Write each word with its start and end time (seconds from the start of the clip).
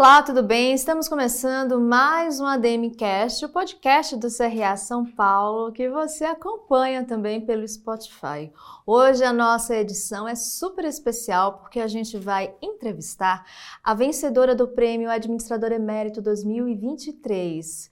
Olá, 0.00 0.22
tudo 0.22 0.42
bem? 0.42 0.72
Estamos 0.72 1.10
começando 1.10 1.78
mais 1.78 2.40
um 2.40 2.46
ADMcast, 2.46 3.44
o 3.44 3.50
podcast 3.50 4.16
do 4.16 4.28
CRA 4.34 4.74
São 4.74 5.04
Paulo, 5.04 5.70
que 5.72 5.90
você 5.90 6.24
acompanha 6.24 7.04
também 7.04 7.38
pelo 7.42 7.68
Spotify. 7.68 8.50
Hoje 8.86 9.22
a 9.22 9.30
nossa 9.30 9.76
edição 9.76 10.26
é 10.26 10.34
super 10.34 10.86
especial 10.86 11.58
porque 11.58 11.78
a 11.78 11.86
gente 11.86 12.16
vai 12.16 12.54
entrevistar 12.62 13.44
a 13.84 13.92
vencedora 13.92 14.54
do 14.54 14.68
Prêmio 14.68 15.10
Administrador 15.10 15.70
Emérito 15.70 16.22
2023. 16.22 17.90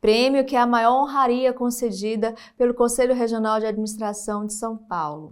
Prêmio 0.00 0.46
que 0.46 0.56
é 0.56 0.60
a 0.60 0.66
maior 0.66 1.02
honraria 1.02 1.52
concedida 1.52 2.34
pelo 2.56 2.72
Conselho 2.72 3.14
Regional 3.14 3.60
de 3.60 3.66
Administração 3.66 4.46
de 4.46 4.54
São 4.54 4.78
Paulo. 4.78 5.30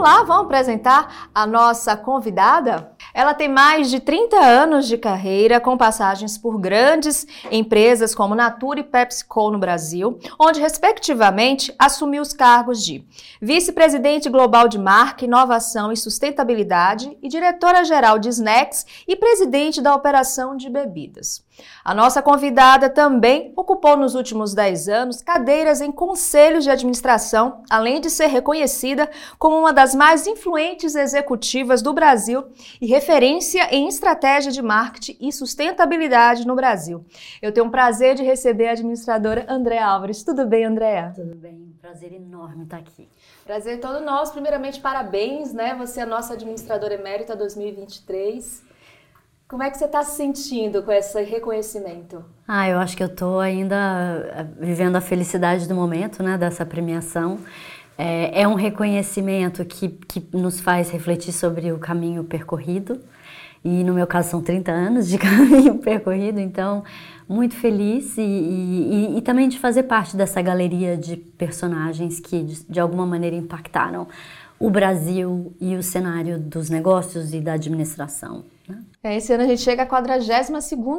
Vamos 0.00 0.16
lá, 0.16 0.22
vamos 0.22 0.44
apresentar 0.46 1.28
a 1.34 1.46
nossa 1.46 1.94
convidada? 1.94 2.90
Ela 3.12 3.34
tem 3.34 3.50
mais 3.50 3.90
de 3.90 4.00
30 4.00 4.34
anos 4.34 4.88
de 4.88 4.96
carreira, 4.96 5.60
com 5.60 5.76
passagens 5.76 6.38
por 6.38 6.58
grandes 6.58 7.26
empresas 7.50 8.14
como 8.14 8.34
Natura 8.34 8.80
e 8.80 8.82
PepsiCo 8.82 9.50
no 9.50 9.58
Brasil, 9.58 10.18
onde, 10.38 10.58
respectivamente, 10.58 11.74
assumiu 11.78 12.22
os 12.22 12.32
cargos 12.32 12.82
de 12.82 13.04
vice-presidente 13.42 14.30
global 14.30 14.68
de 14.68 14.78
marca, 14.78 15.26
inovação 15.26 15.92
e 15.92 15.98
sustentabilidade 15.98 17.18
e 17.22 17.28
diretora-geral 17.28 18.18
de 18.18 18.30
snacks 18.30 18.86
e 19.06 19.14
presidente 19.14 19.82
da 19.82 19.94
operação 19.94 20.56
de 20.56 20.70
bebidas. 20.70 21.44
A 21.84 21.94
nossa 21.94 22.22
convidada 22.22 22.88
também 22.88 23.52
ocupou 23.56 23.96
nos 23.96 24.14
últimos 24.14 24.54
10 24.54 24.88
anos 24.88 25.22
cadeiras 25.22 25.80
em 25.80 25.90
conselhos 25.90 26.64
de 26.64 26.70
administração, 26.70 27.62
além 27.70 28.00
de 28.00 28.10
ser 28.10 28.26
reconhecida 28.26 29.10
como 29.38 29.58
uma 29.58 29.72
das 29.72 29.94
mais 29.94 30.26
influentes 30.26 30.94
executivas 30.94 31.82
do 31.82 31.92
Brasil 31.92 32.44
e 32.80 32.86
referência 32.86 33.68
em 33.74 33.88
estratégia 33.88 34.52
de 34.52 34.62
marketing 34.62 35.16
e 35.20 35.32
sustentabilidade 35.32 36.46
no 36.46 36.54
Brasil. 36.54 37.04
Eu 37.40 37.52
tenho 37.52 37.66
o 37.66 37.70
prazer 37.70 38.14
de 38.14 38.22
receber 38.22 38.68
a 38.68 38.72
administradora 38.72 39.44
Andréa 39.48 39.86
Álvares. 39.86 40.22
Tudo 40.22 40.46
bem, 40.46 40.64
Andréa? 40.64 41.12
Tudo 41.14 41.34
bem, 41.34 41.74
prazer 41.80 42.12
enorme 42.12 42.64
estar 42.64 42.78
aqui. 42.78 43.08
Prazer 43.44 43.80
todo 43.80 44.04
nosso. 44.04 44.32
Primeiramente, 44.32 44.80
parabéns, 44.80 45.52
né? 45.52 45.74
Você 45.74 46.00
é 46.00 46.02
a 46.04 46.06
nossa 46.06 46.34
administradora 46.34 46.94
emérita 46.94 47.34
2023. 47.34 48.69
Como 49.50 49.64
é 49.64 49.68
que 49.68 49.76
você 49.76 49.86
está 49.86 50.04
se 50.04 50.16
sentindo 50.16 50.80
com 50.84 50.92
esse 50.92 51.20
reconhecimento? 51.24 52.24
Ah, 52.46 52.68
eu 52.68 52.78
acho 52.78 52.96
que 52.96 53.02
eu 53.02 53.08
estou 53.08 53.40
ainda 53.40 53.74
eh, 54.32 54.46
vivendo 54.60 54.94
a 54.94 55.00
felicidade 55.00 55.66
do 55.66 55.74
momento, 55.74 56.22
né, 56.22 56.38
dessa 56.38 56.64
premiação. 56.64 57.36
É, 57.98 58.42
é 58.42 58.46
um 58.46 58.54
reconhecimento 58.54 59.64
que, 59.64 59.88
que 59.88 60.24
nos 60.32 60.60
faz 60.60 60.88
refletir 60.90 61.32
sobre 61.32 61.72
o 61.72 61.80
caminho 61.80 62.22
percorrido. 62.22 63.00
E 63.64 63.82
no 63.82 63.92
meu 63.92 64.06
caso 64.06 64.30
são 64.30 64.40
30 64.40 64.70
anos 64.70 65.08
de 65.08 65.18
caminho 65.18 65.78
percorrido, 65.78 66.38
então 66.38 66.84
muito 67.28 67.56
feliz 67.56 68.16
e, 68.18 68.22
e, 68.22 69.18
e, 69.18 69.20
também 69.20 69.48
de 69.48 69.58
fazer 69.58 69.82
parte 69.82 70.16
dessa 70.16 70.40
galeria 70.40 70.96
de 70.96 71.16
personagens 71.16 72.20
que 72.20 72.44
de, 72.44 72.64
de 72.66 72.78
alguma 72.78 73.04
maneira 73.04 73.34
impactaram 73.34 74.06
o 74.60 74.70
Brasil 74.70 75.52
e 75.60 75.74
o 75.74 75.82
cenário 75.82 76.38
dos 76.38 76.70
negócios 76.70 77.34
e 77.34 77.40
da 77.40 77.54
administração. 77.54 78.44
É, 78.68 78.89
esse 79.02 79.32
ano 79.32 79.44
a 79.44 79.46
gente 79.46 79.62
chega 79.62 79.84
à 79.84 79.86
42 79.86 80.38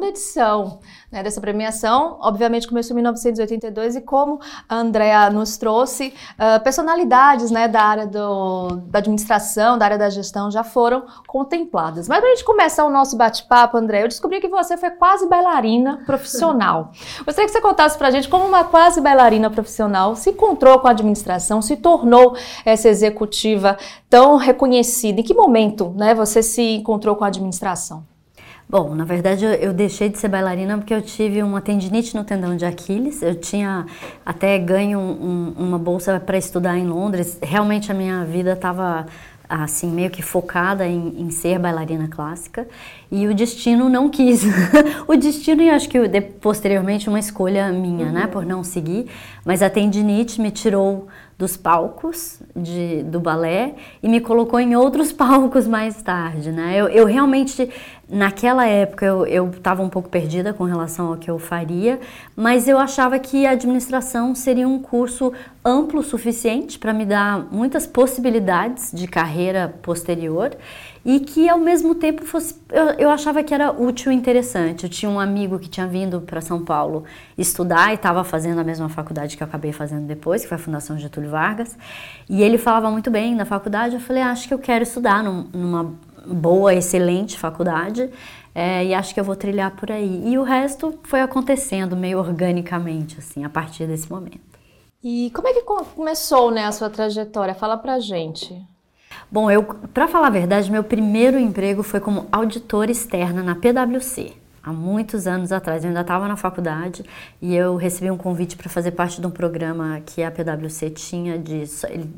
edição 0.08 0.80
né, 1.10 1.22
dessa 1.22 1.40
premiação. 1.40 2.18
Obviamente 2.20 2.66
começou 2.66 2.94
em 2.94 2.96
1982 2.96 3.94
e 3.94 4.00
como 4.00 4.40
a 4.68 4.74
Andrea 4.74 5.30
nos 5.30 5.56
trouxe, 5.56 6.12
uh, 6.32 6.60
personalidades 6.64 7.52
né, 7.52 7.68
da 7.68 7.80
área 7.80 8.04
do, 8.04 8.70
da 8.88 8.98
administração, 8.98 9.78
da 9.78 9.84
área 9.84 9.98
da 9.98 10.10
gestão 10.10 10.50
já 10.50 10.64
foram 10.64 11.06
contempladas. 11.28 12.08
Mas 12.08 12.18
para 12.18 12.28
a 12.28 12.34
gente 12.34 12.44
começar 12.44 12.84
o 12.84 12.90
nosso 12.90 13.16
bate-papo, 13.16 13.76
André, 13.76 14.02
eu 14.02 14.08
descobri 14.08 14.40
que 14.40 14.48
você 14.48 14.76
foi 14.76 14.90
quase 14.90 15.28
bailarina 15.28 16.02
profissional. 16.04 16.90
Gostaria 17.24 17.46
que 17.46 17.52
você 17.52 17.60
contasse 17.60 17.96
para 17.96 18.08
a 18.08 18.10
gente 18.10 18.28
como 18.28 18.44
uma 18.44 18.64
quase 18.64 19.00
bailarina 19.00 19.48
profissional 19.48 20.16
se 20.16 20.30
encontrou 20.30 20.80
com 20.80 20.88
a 20.88 20.90
administração, 20.90 21.62
se 21.62 21.76
tornou 21.76 22.36
essa 22.64 22.88
executiva 22.88 23.78
tão 24.10 24.36
reconhecida. 24.36 25.20
Em 25.20 25.22
que 25.22 25.32
momento 25.32 25.94
né, 25.96 26.16
você 26.16 26.42
se 26.42 26.62
encontrou 26.74 27.14
com 27.14 27.22
a 27.22 27.28
administração? 27.28 27.91
Bom, 28.72 28.94
na 28.94 29.04
verdade 29.04 29.44
eu, 29.44 29.52
eu, 29.52 29.72
deixei 29.74 30.08
de 30.08 30.16
ser 30.16 30.28
bailarina 30.28 30.78
porque 30.78 30.94
eu 30.94 31.02
tive 31.02 31.42
uma 31.42 31.60
tendinite 31.60 32.16
no 32.16 32.24
tendão 32.24 32.56
de 32.56 32.64
Aquiles. 32.64 33.20
Eu 33.20 33.34
tinha 33.34 33.84
até 34.24 34.58
ganho 34.58 34.98
um, 34.98 35.52
uma 35.58 35.78
bolsa 35.78 36.18
para 36.18 36.38
estudar 36.38 36.78
em 36.78 36.86
Londres. 36.86 37.38
Realmente 37.42 37.92
a 37.92 37.94
minha 37.94 38.24
vida 38.24 38.54
estava 38.54 39.04
assim 39.46 39.90
meio 39.90 40.08
que 40.08 40.22
focada 40.22 40.86
em, 40.86 41.20
em, 41.20 41.30
ser 41.30 41.58
bailarina 41.58 42.08
clássica 42.08 42.66
e 43.10 43.28
o 43.28 43.34
destino 43.34 43.90
não 43.90 44.08
quis. 44.08 44.42
o 45.06 45.16
destino 45.16 45.60
e 45.60 45.68
acho 45.68 45.86
que 45.86 45.98
posteriormente 46.40 47.10
uma 47.10 47.18
escolha 47.18 47.70
minha, 47.70 48.06
né, 48.06 48.12
uhum. 48.12 48.12
né, 48.20 48.26
por 48.26 48.46
não 48.46 48.64
seguir. 48.64 49.06
Mas 49.44 49.60
a 49.60 49.68
tendinite 49.68 50.40
me 50.40 50.50
tirou 50.50 51.08
dos 51.42 51.56
palcos 51.56 52.40
de, 52.54 53.02
do 53.02 53.18
balé 53.18 53.74
e 54.00 54.08
me 54.08 54.20
colocou 54.20 54.60
em 54.60 54.76
outros 54.76 55.10
palcos 55.10 55.66
mais 55.66 56.00
tarde, 56.00 56.52
né? 56.52 56.76
Eu, 56.76 56.86
eu 56.86 57.04
realmente, 57.04 57.68
naquela 58.08 58.64
época, 58.64 59.04
eu 59.04 59.50
estava 59.50 59.82
um 59.82 59.88
pouco 59.88 60.08
perdida 60.08 60.52
com 60.52 60.62
relação 60.62 61.08
ao 61.08 61.16
que 61.16 61.28
eu 61.28 61.40
faria, 61.40 61.98
mas 62.36 62.68
eu 62.68 62.78
achava 62.78 63.18
que 63.18 63.44
a 63.44 63.50
administração 63.50 64.36
seria 64.36 64.68
um 64.68 64.78
curso 64.78 65.32
amplo 65.64 65.98
o 65.98 66.04
suficiente 66.04 66.78
para 66.78 66.92
me 66.92 67.04
dar 67.04 67.44
muitas 67.50 67.88
possibilidades 67.88 68.92
de 68.92 69.08
carreira 69.08 69.74
posterior 69.82 70.56
e 71.04 71.20
que 71.20 71.48
ao 71.48 71.58
mesmo 71.58 71.94
tempo 71.94 72.24
fosse 72.24 72.54
eu, 72.70 72.84
eu 72.98 73.10
achava 73.10 73.42
que 73.42 73.52
era 73.52 73.70
útil 73.70 74.12
e 74.12 74.14
interessante. 74.14 74.84
Eu 74.84 74.90
tinha 74.90 75.10
um 75.10 75.18
amigo 75.18 75.58
que 75.58 75.68
tinha 75.68 75.86
vindo 75.86 76.20
para 76.20 76.40
São 76.40 76.64
Paulo 76.64 77.04
estudar 77.36 77.90
e 77.90 77.94
estava 77.94 78.24
fazendo 78.24 78.60
a 78.60 78.64
mesma 78.64 78.88
faculdade 78.88 79.36
que 79.36 79.42
eu 79.42 79.46
acabei 79.46 79.72
fazendo 79.72 80.06
depois, 80.06 80.42
que 80.42 80.48
foi 80.48 80.56
a 80.56 80.60
Fundação 80.60 80.98
Getúlio 80.98 81.30
Vargas, 81.30 81.76
e 82.28 82.42
ele 82.42 82.56
falava 82.56 82.90
muito 82.90 83.10
bem 83.10 83.34
na 83.34 83.44
faculdade. 83.44 83.94
Eu 83.94 84.00
falei, 84.00 84.22
ah, 84.22 84.30
acho 84.30 84.48
que 84.48 84.54
eu 84.54 84.58
quero 84.58 84.84
estudar 84.84 85.22
num, 85.22 85.48
numa 85.52 85.94
boa, 86.26 86.74
excelente 86.74 87.38
faculdade. 87.38 88.08
É, 88.54 88.84
e 88.84 88.94
acho 88.94 89.14
que 89.14 89.20
eu 89.20 89.24
vou 89.24 89.34
trilhar 89.34 89.70
por 89.72 89.90
aí. 89.90 90.22
E 90.26 90.38
o 90.38 90.42
resto 90.42 90.98
foi 91.04 91.20
acontecendo 91.20 91.96
meio 91.96 92.18
organicamente, 92.18 93.18
assim, 93.18 93.44
a 93.44 93.48
partir 93.48 93.86
desse 93.86 94.10
momento. 94.10 94.40
E 95.02 95.30
como 95.34 95.48
é 95.48 95.52
que 95.52 95.62
começou, 95.62 96.50
né, 96.50 96.64
a 96.64 96.72
sua 96.72 96.88
trajetória? 96.88 97.54
Fala 97.54 97.76
pra 97.76 97.98
gente. 97.98 98.54
Bom, 99.32 99.50
eu, 99.50 99.64
para 99.64 100.06
falar 100.06 100.26
a 100.26 100.30
verdade, 100.30 100.70
meu 100.70 100.84
primeiro 100.84 101.38
emprego 101.38 101.82
foi 101.82 102.00
como 102.00 102.26
auditora 102.30 102.90
externa 102.90 103.42
na 103.42 103.54
PwC. 103.54 104.34
Há 104.62 104.74
muitos 104.74 105.26
anos 105.26 105.50
atrás, 105.50 105.82
eu 105.82 105.88
ainda 105.88 106.02
estava 106.02 106.28
na 106.28 106.36
faculdade 106.36 107.02
e 107.40 107.54
eu 107.54 107.74
recebi 107.76 108.10
um 108.10 108.18
convite 108.18 108.56
para 108.56 108.68
fazer 108.68 108.90
parte 108.90 109.22
de 109.22 109.26
um 109.26 109.30
programa 109.30 110.02
que 110.04 110.22
a 110.22 110.30
PwC 110.30 110.90
tinha 110.90 111.38
de, 111.38 111.64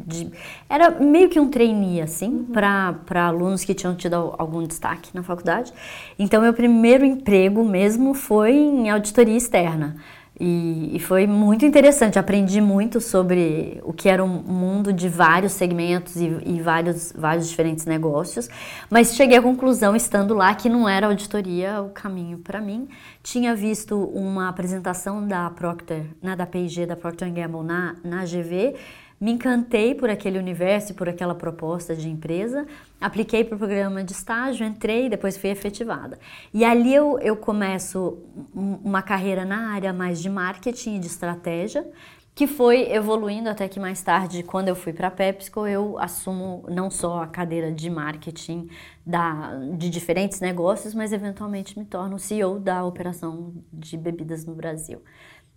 de 0.05 0.33
era 0.69 0.91
meio 0.91 1.29
que 1.29 1.39
um 1.39 1.49
trainee 1.49 2.01
assim 2.03 2.31
uhum. 2.31 2.45
para 2.47 3.27
alunos 3.29 3.65
que 3.65 3.75
tinham 3.75 3.95
tido 3.95 4.35
algum 4.37 4.67
destaque 4.67 5.11
na 5.15 5.23
faculdade. 5.23 5.73
Então 6.19 6.43
meu 6.43 6.53
primeiro 6.53 7.05
emprego 7.05 7.65
mesmo 7.65 8.13
foi 8.13 8.57
em 8.57 8.91
auditoria 8.91 9.37
externa. 9.37 9.97
E, 10.39 10.97
e, 10.97 10.99
foi 10.99 11.29
muito 11.29 11.65
interessante, 11.65 12.19
aprendi 12.19 12.61
muito 12.61 13.01
sobre 13.01 13.81
o 13.85 13.93
que 13.93 14.09
era 14.09 14.25
um 14.25 14.43
mundo 14.43 14.93
de 14.93 15.09
vários 15.09 15.53
segmentos 15.53 16.17
e, 16.17 16.27
e, 16.45 16.61
vários, 16.61 17.13
vários 17.17 17.49
diferentes 17.49 17.87
negócios, 17.87 18.49
mas 18.91 19.15
cheguei 19.15 19.39
à 19.39 19.43
conclusão, 19.43 19.95
estando 19.95 20.35
lá, 20.35 20.53
que 20.53 20.69
não 20.69 20.89
era 20.89 21.07
auditoria 21.07 21.81
o 21.81 21.91
caminho 21.91 22.39
para 22.39 22.61
mim. 22.61 22.89
Tinha 23.23 23.55
visto 23.55 23.97
uma 23.97 24.49
apresentação 24.49 25.25
da 25.25 25.49
Procter, 25.51 26.05
né, 26.21 26.35
da 26.35 26.47
P&G, 26.47 26.85
da 26.85 26.97
Procter 26.97 27.33
Gamble 27.33 27.63
na, 27.63 27.95
na 28.03 28.25
GV, 28.25 28.75
me 29.21 29.33
encantei 29.33 29.95
por 29.95 30.11
aquele 30.11 30.39
universo 30.39 30.93
e 30.93 30.95
por 30.95 31.09
aquela 31.09 31.35
proposta 31.35 31.95
de 31.95 32.09
empresa, 32.09 32.67
apliquei 33.01 33.45
para 33.45 33.55
o 33.55 33.59
programa 33.59 34.03
de 34.03 34.13
estágio, 34.13 34.67
entrei 34.67 35.07
e 35.07 35.09
depois 35.09 35.37
fui 35.37 35.51
efetivada. 35.51 36.19
E 36.53 36.65
ali 36.65 36.95
eu, 36.95 37.19
eu 37.21 37.37
começo 37.37 38.19
uma 38.55 39.03
carreira 39.03 39.45
na 39.45 39.73
área 39.73 39.93
mais 39.93 40.21
de 40.21 40.29
marketing 40.29 40.97
e 40.97 40.99
de 40.99 41.07
estratégia, 41.07 41.87
que 42.35 42.49
foi 42.49 42.93
evoluindo 42.93 43.49
até 43.49 43.69
que 43.69 43.79
mais 43.79 44.03
tarde, 44.03 44.43
quando 44.43 44.67
eu 44.67 44.75
fui 44.75 44.93
para 44.93 45.07
a 45.07 45.11
PepsiCo, 45.11 45.69
eu 45.69 45.97
assumo 46.01 46.65
não 46.69 46.91
só 46.91 47.23
a 47.23 47.29
cadeira 47.29 47.71
de 47.71 47.89
marketing 47.89 48.69
da, 49.07 49.55
de 49.77 49.89
diferentes 49.89 50.41
negócios, 50.41 50.95
mas 50.95 51.13
eventualmente 51.13 51.79
me 51.79 51.85
torno 51.85 52.19
CEO 52.19 52.59
da 52.59 52.85
operação 52.85 53.55
de 53.73 53.97
bebidas 53.97 54.45
no 54.45 54.55
Brasil. 54.55 55.01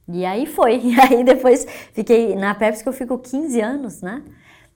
E 0.07 0.25
aí 0.25 0.45
foi. 0.45 0.77
E 0.83 0.99
aí 0.99 1.23
depois 1.23 1.65
fiquei 1.93 2.35
na 2.35 2.55
Pepsi 2.55 2.83
que 2.83 2.89
eu 2.89 2.93
fico 2.93 3.17
15 3.17 3.61
anos, 3.61 4.01
né? 4.01 4.23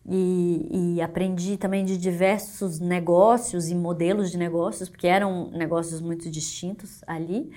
E, 0.08 0.96
e, 0.96 1.02
aprendi 1.02 1.58
também 1.58 1.86
de 1.86 1.96
diversos 1.96 2.80
negócios 2.80 3.70
e 3.70 3.76
modelos 3.76 4.32
de 4.32 4.38
negócios, 4.38 4.90
porque 4.90 5.08
eram 5.08 5.52
negócios 5.52 6.02
muito 6.02 6.30
distintos 6.30 7.04
ali. 7.06 7.52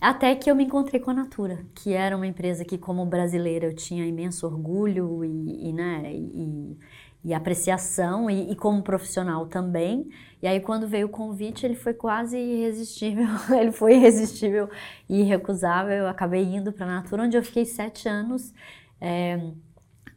Até 0.00 0.34
que 0.34 0.50
eu 0.50 0.54
me 0.54 0.64
encontrei 0.64 1.00
com 1.00 1.10
a 1.10 1.14
Natura, 1.14 1.66
que 1.74 1.92
era 1.92 2.16
uma 2.16 2.26
empresa 2.26 2.64
que, 2.64 2.78
como 2.78 3.04
brasileira, 3.04 3.66
eu 3.66 3.74
tinha 3.74 4.06
imenso 4.06 4.46
orgulho 4.46 5.24
e, 5.24 5.68
e 5.68 5.72
né, 5.72 6.10
e, 6.14 6.78
e 7.24 7.34
apreciação, 7.34 8.30
e, 8.30 8.52
e, 8.52 8.56
como 8.56 8.82
profissional 8.82 9.46
também. 9.46 10.08
E 10.42 10.46
aí, 10.46 10.60
quando 10.60 10.88
veio 10.88 11.06
o 11.06 11.10
convite, 11.10 11.66
ele 11.66 11.74
foi 11.74 11.92
quase 11.92 12.38
irresistível. 12.38 13.26
ele 13.58 13.72
foi 13.72 13.94
irresistível 13.96 14.70
e 15.08 15.20
irrecusável. 15.20 15.92
Eu 15.92 16.08
acabei 16.08 16.42
indo 16.42 16.72
para 16.72 16.86
a 16.86 17.02
Natura, 17.02 17.24
onde 17.24 17.36
eu 17.36 17.42
fiquei 17.42 17.64
sete 17.64 18.08
anos. 18.08 18.52
É, 19.00 19.38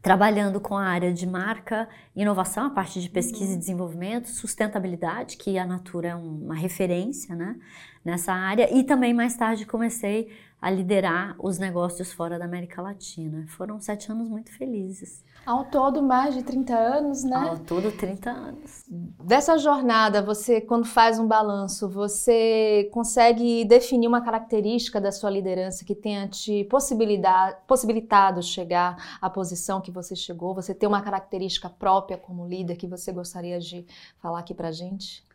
trabalhando 0.04 0.60
com 0.60 0.76
a 0.76 0.84
área 0.84 1.14
de 1.14 1.26
marca, 1.26 1.88
inovação, 2.14 2.66
a 2.66 2.70
parte 2.70 3.02
de 3.02 3.10
pesquisa 3.10 3.52
e 3.52 3.54
uhum. 3.54 3.60
desenvolvimento, 3.60 4.28
sustentabilidade, 4.28 5.38
que 5.38 5.58
a 5.58 5.66
Natura 5.66 6.10
é 6.10 6.16
uma 6.16 6.56
referência 6.56 7.34
né, 7.34 7.56
nessa 8.04 8.34
área, 8.34 8.68
e 8.78 8.84
também 8.84 9.14
mais 9.14 9.38
tarde 9.38 9.66
comecei 9.66 10.30
a 10.64 10.70
liderar 10.70 11.36
os 11.40 11.60
negócios 11.60 12.14
fora 12.14 12.40
da 12.40 12.46
América 12.46 12.82
Latina. 12.82 13.46
Foram 13.50 13.82
sete 13.82 14.10
anos 14.10 14.30
muito 14.30 14.50
felizes. 14.50 15.22
Ao 15.46 15.66
todo, 15.66 16.02
mais 16.02 16.34
de 16.34 16.42
30 16.42 16.74
anos, 16.74 17.26
né? 17.26 17.36
Ao 17.36 17.60
todo, 17.60 17.92
30 17.92 18.30
anos. 18.32 18.86
Dessa 19.22 19.58
jornada, 19.58 20.22
você, 20.22 20.62
quando 20.62 20.86
faz 20.86 21.20
um 21.20 21.28
balanço, 21.28 21.90
você 21.90 22.90
consegue 22.94 23.66
definir 23.66 24.08
uma 24.08 24.22
característica 24.22 25.02
da 25.02 25.12
sua 25.12 25.30
liderança 25.30 25.84
que 25.84 25.94
tenha 25.94 26.30
te 26.30 26.64
possibilitado 26.64 28.42
chegar 28.42 29.18
à 29.22 29.30
posição 29.30 29.82
que 29.82 29.92
você 29.92 30.16
chegou? 30.16 30.56
Você 30.56 30.74
tem 30.74 30.88
uma 30.88 31.02
característica 31.02 31.70
própria 31.70 32.18
como 32.18 32.48
líder 32.48 32.78
que 32.78 32.88
você 32.88 33.12
gostaria 33.12 33.60
de 33.60 33.86
falar 34.22 34.40
aqui 34.40 34.54
pra 34.54 34.72
gente? 34.72 35.26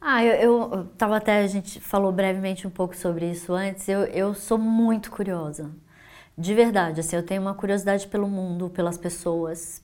Ah, 0.00 0.24
eu, 0.24 0.34
eu 0.34 0.86
tava 0.98 1.16
até, 1.16 1.40
a 1.40 1.46
gente 1.46 1.80
falou 1.80 2.12
brevemente 2.12 2.66
um 2.66 2.70
pouco 2.70 2.96
sobre 2.96 3.30
isso 3.30 3.52
antes, 3.54 3.88
eu, 3.88 4.00
eu 4.04 4.34
sou 4.34 4.58
muito 4.58 5.10
curiosa 5.10 5.70
de 6.36 6.54
verdade, 6.54 7.00
assim, 7.00 7.16
eu 7.16 7.22
tenho 7.22 7.40
uma 7.42 7.54
curiosidade 7.54 8.08
pelo 8.08 8.28
mundo, 8.28 8.68
pelas 8.70 8.98
pessoas, 8.98 9.82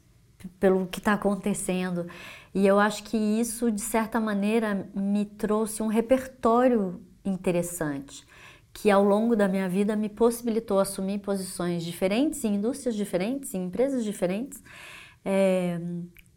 pelo 0.59 0.87
que 0.87 0.99
está 0.99 1.13
acontecendo. 1.13 2.07
E 2.55 2.67
eu 2.67 2.79
acho 2.81 3.05
que 3.05 3.17
isso, 3.17 3.71
de 3.71 3.81
certa 3.81 4.19
maneira, 4.21 4.89
me 4.95 5.25
trouxe 5.25 5.83
um 5.83 5.87
repertório 5.87 7.01
interessante, 7.25 8.27
que 8.73 8.91
ao 8.91 9.05
longo 9.05 9.37
da 9.37 9.47
minha 9.47 9.69
vida 9.69 9.95
me 9.95 10.09
possibilitou 10.09 10.81
assumir 10.81 11.21
posições 11.21 11.85
diferentes, 11.85 12.43
em 12.45 12.57
indústrias 12.57 12.97
diferentes, 12.97 13.55
em 13.55 13.67
empresas 13.67 14.05
diferentes, 14.05 14.63
é, 15.25 15.79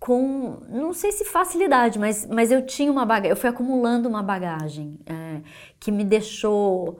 com, 0.03 0.57
não 0.67 0.91
sei 0.91 1.13
se 1.13 1.23
facilidade, 1.23 1.97
mas, 1.97 2.27
mas 2.29 2.51
eu 2.51 2.65
tinha 2.65 2.91
uma 2.91 3.05
bagagem, 3.05 3.29
eu 3.29 3.37
fui 3.37 3.49
acumulando 3.49 4.09
uma 4.09 4.21
bagagem 4.21 4.99
é, 5.05 5.39
que 5.79 5.93
me 5.93 6.03
deixou 6.03 6.99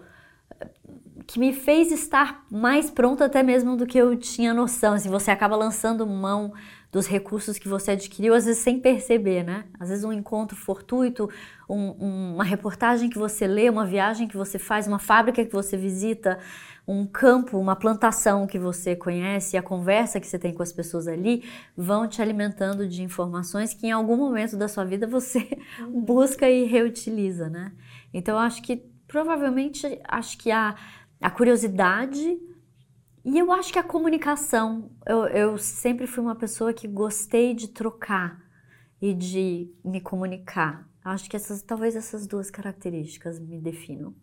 que 1.28 1.38
me 1.38 1.52
fez 1.52 1.92
estar 1.92 2.46
mais 2.50 2.90
pronta 2.90 3.26
até 3.26 3.44
mesmo 3.44 3.76
do 3.76 3.86
que 3.86 3.98
eu 3.98 4.16
tinha 4.16 4.54
noção. 4.54 4.94
Assim, 4.94 5.10
você 5.10 5.32
acaba 5.32 5.56
lançando 5.56 6.08
mão 6.08 6.54
dos 6.94 7.08
recursos 7.08 7.58
que 7.58 7.68
você 7.68 7.92
adquiriu, 7.92 8.36
às 8.36 8.46
vezes 8.46 8.62
sem 8.62 8.80
perceber, 8.80 9.44
né? 9.44 9.66
Às 9.80 9.90
vezes 9.90 10.06
um 10.06 10.14
encontro 10.14 10.56
fortuito, 10.56 11.28
um, 11.68 11.96
um, 12.00 12.34
uma 12.36 12.44
reportagem 12.44 13.10
que 13.10 13.18
você 13.18 13.48
lê, 13.48 13.68
uma 13.68 13.84
viagem 13.84 14.28
que 14.28 14.38
você 14.38 14.60
faz, 14.60 14.88
uma 14.88 15.00
fábrica 15.00 15.44
que 15.44 15.52
você 15.52 15.76
visita, 15.76 16.38
um 16.88 17.08
campo, 17.08 17.58
uma 17.58 17.76
plantação 17.76 18.46
que 18.46 18.60
você 18.60 18.96
conhece, 18.96 19.58
a 19.58 19.64
conversa 19.64 20.20
que 20.20 20.28
você 20.28 20.38
tem 20.38 20.54
com 20.54 20.62
as 20.62 20.72
pessoas 20.72 21.08
ali, 21.08 21.44
vão 21.76 22.08
te 22.08 22.22
alimentando 22.22 22.88
de 22.88 23.02
informações 23.02 23.74
que 23.74 23.88
em 23.88 23.92
algum 23.92 24.16
momento 24.16 24.56
da 24.56 24.68
sua 24.68 24.86
vida 24.86 25.08
você 25.08 25.50
busca 25.92 26.48
e 26.48 26.66
reutiliza, 26.66 27.50
né? 27.50 27.72
Então 28.14 28.36
eu 28.36 28.40
acho 28.40 28.62
que 28.62 28.86
provavelmente 29.08 30.00
acho 30.08 30.38
que 30.38 30.52
a 30.52 30.76
a 31.24 31.30
curiosidade 31.30 32.38
e 33.24 33.38
eu 33.40 33.52
acho 33.52 33.72
que 33.72 33.80
a 33.80 33.84
comunicação. 33.84 34.92
Eu, 35.06 35.28
eu 35.28 35.58
sempre 35.58 36.08
fui 36.08 36.24
uma 36.24 36.36
pessoa 36.36 36.74
que 36.74 36.88
gostei 36.88 37.54
de 37.54 37.70
trocar 37.70 38.42
e 39.02 39.14
de 39.14 39.74
me 39.84 40.02
comunicar. 40.02 40.90
Acho 41.04 41.30
que 41.30 41.36
essas, 41.36 41.62
talvez 41.62 41.96
essas 41.96 42.28
duas 42.28 42.50
características 42.50 43.40
me 43.40 43.60
definam. 43.60 44.14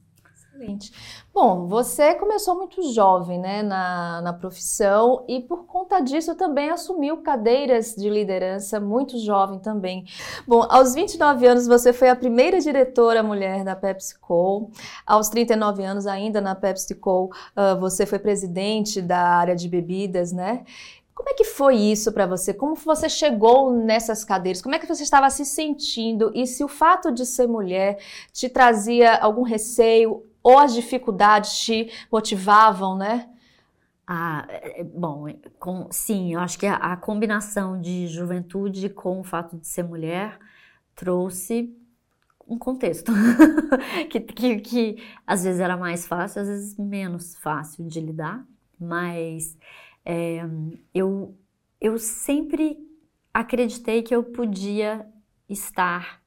Excelente. 0.60 0.92
Bom, 1.32 1.66
você 1.66 2.14
começou 2.14 2.54
muito 2.54 2.92
jovem 2.92 3.38
né, 3.38 3.62
na, 3.62 4.20
na 4.20 4.32
profissão 4.32 5.24
e 5.26 5.40
por 5.40 5.64
conta 5.64 6.00
disso 6.00 6.34
também 6.34 6.68
assumiu 6.68 7.22
cadeiras 7.22 7.94
de 7.94 8.10
liderança 8.10 8.78
muito 8.78 9.18
jovem 9.18 9.58
também. 9.58 10.04
Bom, 10.46 10.66
aos 10.68 10.94
29 10.94 11.46
anos 11.46 11.66
você 11.66 11.94
foi 11.94 12.10
a 12.10 12.16
primeira 12.16 12.60
diretora 12.60 13.22
mulher 13.22 13.64
da 13.64 13.74
PepsiCo. 13.74 14.70
Aos 15.06 15.30
39 15.30 15.82
anos 15.82 16.06
ainda 16.06 16.42
na 16.42 16.54
PepsiCo 16.54 17.30
uh, 17.56 17.80
você 17.80 18.04
foi 18.04 18.18
presidente 18.18 19.00
da 19.00 19.18
área 19.18 19.56
de 19.56 19.66
bebidas, 19.66 20.30
né? 20.30 20.64
Como 21.14 21.28
é 21.28 21.34
que 21.34 21.44
foi 21.44 21.76
isso 21.76 22.12
para 22.12 22.26
você? 22.26 22.54
Como 22.54 22.74
você 22.74 23.06
chegou 23.06 23.70
nessas 23.70 24.24
cadeiras? 24.24 24.62
Como 24.62 24.74
é 24.74 24.78
que 24.78 24.86
você 24.86 25.02
estava 25.02 25.28
se 25.28 25.44
sentindo? 25.44 26.32
E 26.34 26.46
se 26.46 26.64
o 26.64 26.68
fato 26.68 27.12
de 27.12 27.26
ser 27.26 27.46
mulher 27.46 27.98
te 28.32 28.48
trazia 28.48 29.16
algum 29.16 29.42
receio 29.42 30.24
ou 30.42 30.58
as 30.58 30.74
dificuldades 30.74 31.58
te 31.58 31.90
motivavam, 32.10 32.96
né? 32.96 33.28
Ah, 34.06 34.44
é, 34.48 34.80
é, 34.80 34.84
bom, 34.84 35.28
é, 35.28 35.36
com, 35.58 35.88
sim, 35.92 36.34
eu 36.34 36.40
acho 36.40 36.58
que 36.58 36.66
a, 36.66 36.74
a, 36.74 36.96
combinação 36.96 37.80
de 37.80 38.08
juventude 38.08 38.88
com 38.88 39.20
o 39.20 39.24
fato 39.24 39.56
de 39.56 39.66
ser 39.68 39.84
mulher 39.84 40.36
trouxe 40.96 41.72
um 42.44 42.58
contexto 42.58 43.12
que, 44.10 44.18
que, 44.18 44.60
que, 44.60 45.04
às 45.24 45.44
vezes 45.44 45.60
era 45.60 45.76
mais 45.76 46.08
fácil, 46.08 46.42
às 46.42 46.48
vezes 46.48 46.76
menos 46.76 47.36
fácil 47.36 47.86
de 47.86 48.00
lidar, 48.00 48.44
mas 48.80 49.56
é, 50.04 50.40
eu, 50.92 51.38
eu 51.80 51.96
sempre 51.96 52.78
acreditei 53.32 54.02
que 54.02 54.12
eu 54.12 54.24
podia 54.24 55.06
estar 55.48 56.20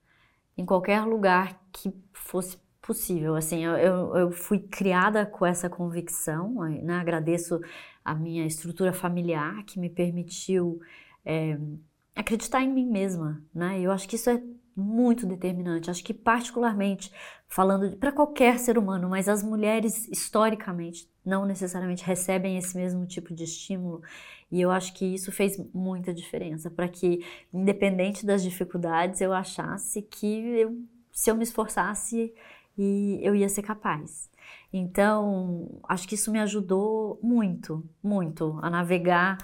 em 0.57 0.66
qualquer 0.66 1.01
lugar 1.01 1.59
que 1.71 1.94
fosse 2.13 2.57
possível. 2.83 3.35
Assim, 3.35 3.63
eu, 3.63 3.75
eu, 3.77 4.15
eu 4.15 4.31
fui 4.31 4.59
criada 4.59 5.25
com 5.25 5.45
essa 5.45 5.69
convicção, 5.69 6.53
né? 6.83 6.95
agradeço 6.95 7.59
a 8.03 8.13
minha 8.13 8.45
estrutura 8.45 8.94
familiar 8.94 9.63
que 9.65 9.80
me 9.80 9.89
permitiu 9.89 10.80
é, 11.25 11.57
acreditar 12.15 12.62
em 12.62 12.71
mim 12.71 12.85
mesma, 12.85 13.41
né? 13.53 13.80
Eu 13.80 13.91
acho 13.91 14.07
que 14.07 14.18
isso 14.18 14.30
é 14.30 14.44
muito 14.75 15.25
determinante. 15.25 15.89
Acho 15.89 16.03
que 16.03 16.13
particularmente 16.13 17.12
falando 17.47 17.95
para 17.97 18.12
qualquer 18.12 18.59
ser 18.59 18.77
humano, 18.77 19.09
mas 19.09 19.30
as 19.30 19.41
mulheres 19.44 20.07
historicamente 20.07 21.09
não 21.24 21.45
necessariamente 21.45 22.03
recebem 22.03 22.57
esse 22.57 22.75
mesmo 22.75 23.06
tipo 23.06 23.33
de 23.33 23.44
estímulo 23.44 24.01
e 24.53 24.62
eu 24.62 24.69
acho 24.69 24.94
que 24.94 25.03
isso 25.03 25.31
fez 25.31 25.57
muita 25.74 26.13
diferença 26.13 26.69
para 26.69 26.87
que, 26.87 27.25
independente 27.52 28.23
das 28.23 28.44
dificuldades, 28.44 29.19
eu 29.19 29.33
achasse 29.33 30.02
que 30.04 30.28
eu, 30.28 30.78
se 31.11 31.31
eu 31.31 31.35
me 31.35 31.44
esforçasse 31.44 32.31
e 32.77 33.19
eu 33.21 33.35
ia 33.35 33.49
ser 33.49 33.61
capaz. 33.63 34.30
Então, 34.71 35.80
acho 35.87 36.07
que 36.07 36.15
isso 36.15 36.31
me 36.31 36.39
ajudou 36.39 37.19
muito, 37.21 37.83
muito 38.01 38.57
a 38.61 38.69
navegar 38.69 39.37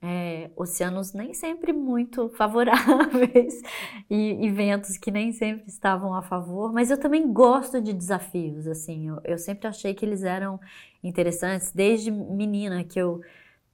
é, 0.00 0.50
oceanos 0.54 1.12
nem 1.12 1.32
sempre 1.34 1.72
muito 1.72 2.28
favoráveis 2.36 3.60
e, 4.08 4.46
e 4.46 4.50
ventos 4.50 4.96
que 4.96 5.10
nem 5.10 5.32
sempre 5.32 5.66
estavam 5.68 6.14
a 6.14 6.22
favor, 6.22 6.72
mas 6.72 6.90
eu 6.90 6.98
também 6.98 7.32
gosto 7.32 7.80
de 7.80 7.92
desafios, 7.92 8.66
assim, 8.66 9.08
eu, 9.08 9.20
eu 9.24 9.38
sempre 9.38 9.66
achei 9.66 9.94
que 9.94 10.04
eles 10.04 10.22
eram 10.22 10.60
interessantes, 11.02 11.72
desde 11.72 12.10
menina 12.10 12.84
que 12.84 13.00
eu 13.00 13.20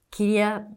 queria 0.09 0.67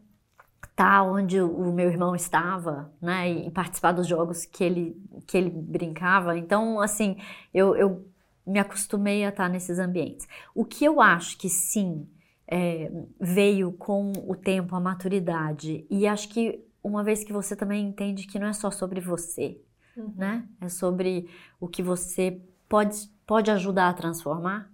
estar 0.63 1.03
onde 1.03 1.41
o 1.41 1.71
meu 1.73 1.89
irmão 1.89 2.15
estava, 2.15 2.91
né, 3.01 3.29
e 3.31 3.49
participar 3.49 3.93
dos 3.93 4.05
jogos 4.05 4.45
que 4.45 4.63
ele, 4.63 4.95
que 5.25 5.37
ele 5.37 5.49
brincava, 5.49 6.37
então, 6.37 6.79
assim, 6.79 7.17
eu, 7.51 7.75
eu 7.75 8.05
me 8.47 8.59
acostumei 8.59 9.25
a 9.25 9.29
estar 9.29 9.49
nesses 9.49 9.77
ambientes. 9.77 10.27
O 10.55 10.63
que 10.63 10.85
eu 10.85 11.01
acho 11.01 11.37
que 11.37 11.49
sim 11.49 12.07
é, 12.47 12.89
veio 13.19 13.73
com 13.73 14.13
o 14.25 14.35
tempo, 14.35 14.73
a 14.75 14.79
maturidade, 14.79 15.85
e 15.89 16.07
acho 16.07 16.29
que 16.29 16.65
uma 16.81 17.03
vez 17.03 17.23
que 17.23 17.33
você 17.33 17.55
também 17.55 17.85
entende 17.85 18.25
que 18.25 18.39
não 18.39 18.47
é 18.47 18.53
só 18.53 18.71
sobre 18.71 19.01
você, 19.01 19.61
uhum. 19.97 20.13
né? 20.15 20.47
É 20.61 20.69
sobre 20.69 21.29
o 21.59 21.67
que 21.67 21.83
você 21.83 22.41
pode, 22.69 23.09
pode 23.25 23.51
ajudar 23.51 23.89
a 23.89 23.93
transformar. 23.93 24.71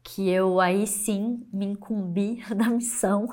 Que 0.00 0.28
eu 0.28 0.60
aí 0.60 0.86
sim 0.86 1.44
me 1.52 1.64
incumbi 1.64 2.44
da 2.54 2.68
missão 2.68 3.26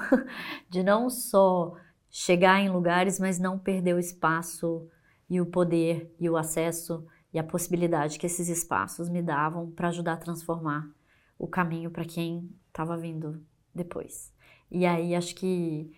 de 0.70 0.82
não 0.82 1.10
só 1.10 1.76
chegar 2.10 2.60
em 2.62 2.70
lugares, 2.70 3.20
mas 3.20 3.38
não 3.38 3.60
perder 3.60 3.94
o 3.94 4.00
espaço 4.00 4.88
e 5.30 5.40
o 5.40 5.46
poder 5.46 6.14
e 6.20 6.30
o 6.30 6.36
acesso 6.36 7.06
e 7.34 7.40
a 7.40 7.44
possibilidade 7.44 8.20
que 8.20 8.26
esses 8.26 8.50
espaços 8.50 9.10
me 9.10 9.22
davam 9.22 9.72
para 9.72 9.88
ajudar 9.88 10.14
a 10.14 10.18
transformar 10.18 10.90
o 11.38 11.48
caminho 11.48 11.90
para 11.90 12.06
quem 12.06 12.50
estava 12.68 12.98
vindo 12.98 13.44
depois. 13.74 14.32
E 14.70 14.86
aí 14.86 15.16
acho 15.16 15.36
que 15.36 15.92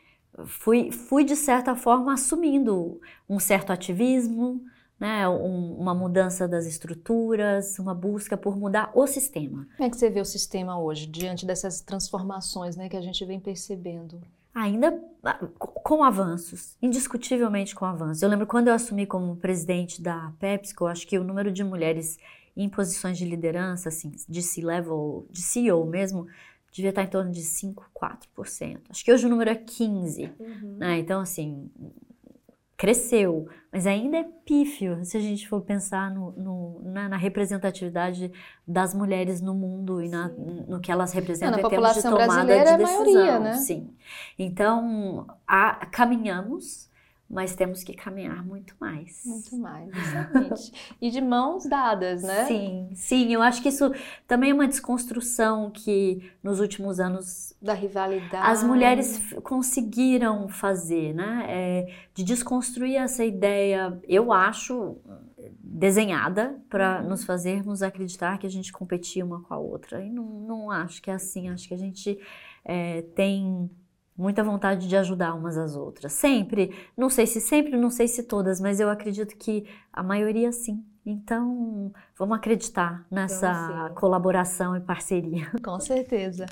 fui, 0.46 0.92
fui 0.92 1.24
de 1.24 1.36
certa 1.36 1.76
forma 1.76 2.14
assumindo 2.14 3.00
um 3.28 3.40
certo 3.40 3.72
ativismo, 3.72 4.64
né, 5.00 5.28
um, 5.28 5.76
uma 5.78 5.94
mudança 5.94 6.48
das 6.48 6.66
estruturas, 6.66 7.78
uma 7.78 7.94
busca 7.94 8.38
por 8.38 8.56
mudar 8.56 8.92
o 8.94 9.06
sistema. 9.06 9.68
Como 9.76 9.88
é 9.88 9.90
que 9.90 9.98
você 9.98 10.10
vê 10.10 10.22
o 10.22 10.26
sistema 10.26 10.80
hoje, 10.80 11.08
diante 11.08 11.46
dessas 11.46 11.82
transformações 11.82 12.76
né, 12.76 12.88
que 12.88 12.96
a 12.96 13.02
gente 13.02 13.26
vem 13.26 13.40
percebendo? 13.40 14.22
Ainda 14.54 15.04
com 15.60 16.04
avanços, 16.04 16.76
indiscutivelmente 16.82 17.74
com 17.74 17.86
avanços. 17.86 18.22
Eu 18.22 18.30
lembro 18.30 18.46
quando 18.46 18.68
eu 18.68 18.74
assumi 18.74 19.06
como 19.06 19.38
presidente 19.38 20.02
da 20.02 20.34
PepsiCo, 20.40 20.86
acho 20.86 21.08
que 21.08 21.18
o 21.18 21.24
número 21.24 21.52
de 21.52 21.64
mulheres 21.64 22.18
em 22.56 22.70
posições 22.70 23.18
de 23.18 23.26
liderança, 23.26 23.90
assim, 23.90 24.12
de 24.28 24.42
C-level, 24.42 25.26
de 25.32 25.42
CEO 25.42 25.86
mesmo, 25.86 26.28
devia 26.72 26.90
estar 26.90 27.04
em 27.04 27.08
torno 27.08 27.32
de 27.32 27.42
5, 27.42 27.90
4%. 27.96 28.82
Acho 28.90 29.04
que 29.04 29.12
hoje 29.12 29.26
o 29.26 29.30
número 29.30 29.50
é 29.50 29.56
15%. 29.56 30.32
Uhum. 30.40 30.78
Né? 30.78 31.00
Então, 31.00 31.22
assim, 31.22 31.70
cresceu, 32.84 33.48
mas 33.72 33.88
ainda 33.88 34.18
é 34.18 34.24
pífio 34.46 35.06
se 35.06 35.16
a 35.16 35.20
gente 35.22 35.48
for 35.48 35.62
pensar 35.62 36.12
no, 36.12 36.32
no, 36.34 36.82
na, 36.84 37.08
na, 37.08 37.16
representatividade 37.16 38.30
das 38.68 38.94
mulheres 38.94 39.40
no 39.40 39.54
mundo 39.54 40.02
e 40.02 40.10
na, 40.10 40.28
no 40.28 40.82
que 40.82 40.92
elas 40.92 41.14
representam 41.14 41.62
Não, 41.62 41.66
em 41.66 41.70
termos 41.70 41.94
de 41.94 42.02
tomada 42.02 42.44
de 42.44 42.48
decisão. 42.58 42.74
É 42.74 42.78
maioria, 42.78 43.40
né? 43.40 43.54
Sim. 43.54 43.90
Então, 44.38 45.26
a, 45.48 45.86
caminhamos 45.86 46.90
mas 47.34 47.56
temos 47.56 47.84
que 47.84 47.94
caminhar 47.94 48.46
muito 48.46 48.76
mais. 48.80 49.22
Muito 49.26 49.58
mais, 49.58 49.90
exatamente. 49.90 50.96
e 51.02 51.10
de 51.10 51.20
mãos 51.20 51.66
dadas, 51.66 52.22
né? 52.22 52.46
Sim, 52.46 52.90
sim. 52.94 53.34
Eu 53.34 53.42
acho 53.42 53.62
que 53.62 53.70
isso 53.70 53.92
também 54.28 54.52
é 54.52 54.54
uma 54.54 54.68
desconstrução 54.68 55.72
que 55.72 56.32
nos 56.44 56.60
últimos 56.60 57.00
anos 57.00 57.56
da 57.62 57.74
rivalidade 57.74 58.46
as 58.48 58.64
mulheres 58.64 59.34
conseguiram 59.42 60.48
fazer, 60.48 61.14
né? 61.14 61.46
É, 61.50 61.96
de 62.14 62.24
desconstruir 62.24 62.98
essa 62.98 63.26
ideia, 63.26 64.00
eu 64.08 64.32
acho 64.32 64.98
desenhada 65.60 66.56
para 66.70 67.02
uhum. 67.02 67.10
nos 67.10 67.24
fazermos 67.24 67.82
acreditar 67.82 68.38
que 68.38 68.46
a 68.46 68.50
gente 68.50 68.72
competia 68.72 69.26
uma 69.26 69.42
com 69.42 69.54
a 69.54 69.58
outra. 69.58 70.04
E 70.04 70.10
não, 70.10 70.24
não 70.24 70.72
acho 70.72 71.02
que 71.02 71.10
é 71.10 71.14
assim. 71.14 71.50
Acho 71.50 71.68
que 71.68 71.74
a 71.74 71.78
gente 71.78 72.20
é, 72.64 73.02
tem 73.16 73.70
muita 74.18 74.44
vontade 74.44 74.88
de 74.88 74.96
ajudar 74.96 75.34
umas 75.34 75.58
às 75.58 75.76
outras. 75.76 76.14
Sempre, 76.14 76.74
não 76.96 77.10
sei 77.10 77.26
se 77.26 77.42
sempre, 77.42 77.78
não 77.78 77.90
sei 77.90 78.08
se 78.08 78.24
todas, 78.24 78.60
mas 78.62 78.80
eu 78.80 78.90
acredito 78.90 79.36
que 79.38 79.66
a 79.92 80.04
maioria 80.04 80.52
sim. 80.52 80.84
Então, 81.06 81.92
vamos 82.18 82.38
acreditar 82.38 83.06
nessa 83.12 83.92
colaboração 83.94 84.74
e 84.74 84.80
parceria. 84.80 85.52
Com 85.62 85.78
certeza. 85.78 86.46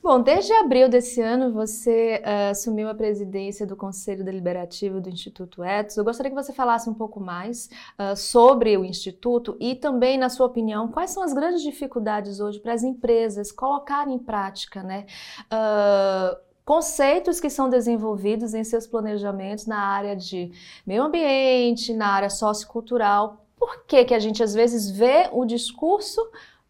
Bom, 0.00 0.22
desde 0.22 0.52
abril 0.52 0.88
desse 0.88 1.20
ano, 1.20 1.52
você 1.52 2.22
uh, 2.24 2.50
assumiu 2.52 2.88
a 2.88 2.94
presidência 2.94 3.66
do 3.66 3.74
Conselho 3.74 4.24
Deliberativo 4.24 5.00
do 5.00 5.10
Instituto 5.10 5.64
Etos. 5.64 5.96
Eu 5.96 6.04
gostaria 6.04 6.30
que 6.30 6.40
você 6.40 6.52
falasse 6.52 6.88
um 6.88 6.94
pouco 6.94 7.18
mais 7.18 7.68
uh, 7.98 8.14
sobre 8.14 8.76
o 8.76 8.84
Instituto 8.84 9.56
e 9.58 9.74
também, 9.74 10.16
na 10.16 10.28
sua 10.28 10.46
opinião, 10.46 10.86
quais 10.86 11.10
são 11.10 11.24
as 11.24 11.32
grandes 11.32 11.62
dificuldades 11.62 12.38
hoje 12.38 12.60
para 12.60 12.74
as 12.74 12.84
empresas 12.84 13.50
colocarem 13.50 14.14
em 14.14 14.18
prática, 14.20 14.80
né? 14.80 15.06
Uh, 15.52 16.47
conceitos 16.68 17.40
que 17.40 17.48
são 17.48 17.70
desenvolvidos 17.70 18.52
em 18.52 18.62
seus 18.62 18.86
planejamentos 18.86 19.64
na 19.64 19.78
área 19.78 20.14
de 20.14 20.52
meio 20.86 21.04
ambiente, 21.04 21.94
na 21.94 22.08
área 22.08 22.28
sociocultural. 22.28 23.42
Por 23.56 23.86
que, 23.86 24.04
que 24.04 24.12
a 24.12 24.18
gente 24.18 24.42
às 24.42 24.52
vezes 24.52 24.90
vê 24.90 25.30
o 25.32 25.46
discurso, 25.46 26.20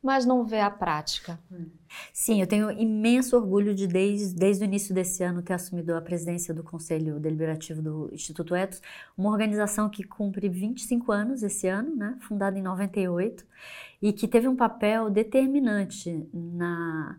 mas 0.00 0.24
não 0.24 0.44
vê 0.44 0.60
a 0.60 0.70
prática? 0.70 1.36
Sim, 2.12 2.40
eu 2.40 2.46
tenho 2.46 2.70
imenso 2.70 3.36
orgulho 3.36 3.74
de, 3.74 3.88
desde, 3.88 4.36
desde 4.36 4.62
o 4.62 4.66
início 4.66 4.94
desse 4.94 5.24
ano, 5.24 5.42
ter 5.42 5.54
assumido 5.54 5.92
a 5.96 6.00
presidência 6.00 6.54
do 6.54 6.62
Conselho 6.62 7.18
Deliberativo 7.18 7.82
do 7.82 8.08
Instituto 8.12 8.54
Etos, 8.54 8.80
uma 9.16 9.30
organização 9.30 9.90
que 9.90 10.04
cumpre 10.04 10.48
25 10.48 11.10
anos 11.10 11.42
esse 11.42 11.66
ano, 11.66 11.96
né, 11.96 12.16
fundada 12.20 12.56
em 12.56 12.62
98, 12.62 13.44
e 14.00 14.12
que 14.12 14.28
teve 14.28 14.46
um 14.46 14.54
papel 14.54 15.10
determinante 15.10 16.24
na, 16.32 17.18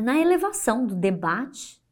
na 0.00 0.16
elevação 0.16 0.86
do 0.86 0.94
debate 0.94 1.82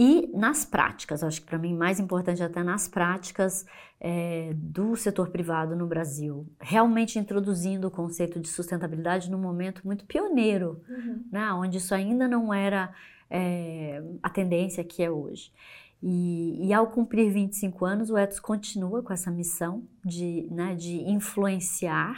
e 0.00 0.30
nas 0.32 0.64
práticas, 0.64 1.24
acho 1.24 1.40
que 1.40 1.46
para 1.48 1.58
mim 1.58 1.74
mais 1.74 1.98
importante 1.98 2.40
até 2.40 2.62
nas 2.62 2.86
práticas 2.86 3.66
é, 3.98 4.52
do 4.54 4.94
setor 4.94 5.30
privado 5.30 5.74
no 5.74 5.88
Brasil, 5.88 6.46
realmente 6.60 7.18
introduzindo 7.18 7.88
o 7.88 7.90
conceito 7.90 8.38
de 8.38 8.46
sustentabilidade 8.46 9.28
num 9.28 9.40
momento 9.40 9.84
muito 9.84 10.04
pioneiro, 10.06 10.80
uhum. 10.88 11.24
né, 11.32 11.52
onde 11.52 11.78
isso 11.78 11.92
ainda 11.92 12.28
não 12.28 12.54
era 12.54 12.94
é, 13.28 14.00
a 14.22 14.30
tendência 14.30 14.84
que 14.84 15.02
é 15.02 15.10
hoje. 15.10 15.52
E, 16.00 16.68
e, 16.68 16.72
ao 16.72 16.86
cumprir 16.86 17.32
25 17.32 17.84
anos, 17.84 18.08
o 18.08 18.16
Etos 18.16 18.38
continua 18.38 19.02
com 19.02 19.12
essa 19.12 19.32
missão 19.32 19.82
de, 20.04 20.46
né, 20.48 20.76
de 20.76 20.98
influenciar 21.10 22.14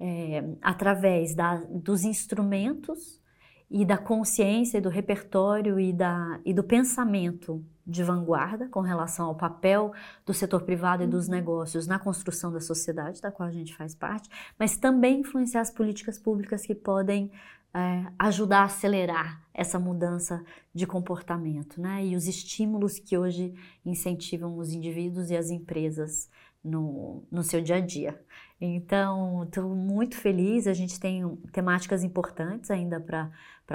é, 0.00 0.42
através 0.62 1.34
da, 1.34 1.56
dos 1.68 2.02
instrumentos 2.02 3.22
e 3.70 3.84
da 3.84 3.96
consciência, 3.96 4.78
e 4.78 4.80
do 4.80 4.88
repertório 4.88 5.80
e, 5.80 5.92
da, 5.92 6.40
e 6.44 6.52
do 6.52 6.62
pensamento 6.62 7.64
de 7.86 8.02
vanguarda 8.02 8.68
com 8.68 8.80
relação 8.80 9.26
ao 9.26 9.34
papel 9.34 9.92
do 10.24 10.32
setor 10.32 10.62
privado 10.62 11.02
e 11.02 11.06
dos 11.06 11.26
uhum. 11.26 11.34
negócios 11.34 11.86
na 11.86 11.98
construção 11.98 12.50
da 12.52 12.60
sociedade 12.60 13.20
da 13.20 13.30
qual 13.30 13.48
a 13.48 13.52
gente 13.52 13.76
faz 13.76 13.94
parte, 13.94 14.28
mas 14.58 14.76
também 14.76 15.20
influenciar 15.20 15.60
as 15.60 15.70
políticas 15.70 16.18
públicas 16.18 16.64
que 16.64 16.74
podem 16.74 17.30
é, 17.74 18.06
ajudar 18.18 18.60
a 18.60 18.64
acelerar 18.64 19.42
essa 19.52 19.78
mudança 19.78 20.42
de 20.72 20.86
comportamento, 20.86 21.80
né? 21.80 22.06
E 22.06 22.14
os 22.14 22.26
estímulos 22.28 22.98
que 22.98 23.18
hoje 23.18 23.52
incentivam 23.84 24.56
os 24.56 24.72
indivíduos 24.72 25.30
e 25.30 25.36
as 25.36 25.50
empresas 25.50 26.30
no, 26.62 27.24
no 27.30 27.42
seu 27.42 27.60
dia 27.60 27.76
a 27.76 27.80
dia. 27.80 28.18
Então, 28.60 29.42
estou 29.42 29.74
muito 29.74 30.16
feliz. 30.16 30.66
A 30.66 30.72
gente 30.72 30.98
tem 30.98 31.36
temáticas 31.52 32.02
importantes 32.02 32.70
ainda 32.70 33.00
para 33.00 33.30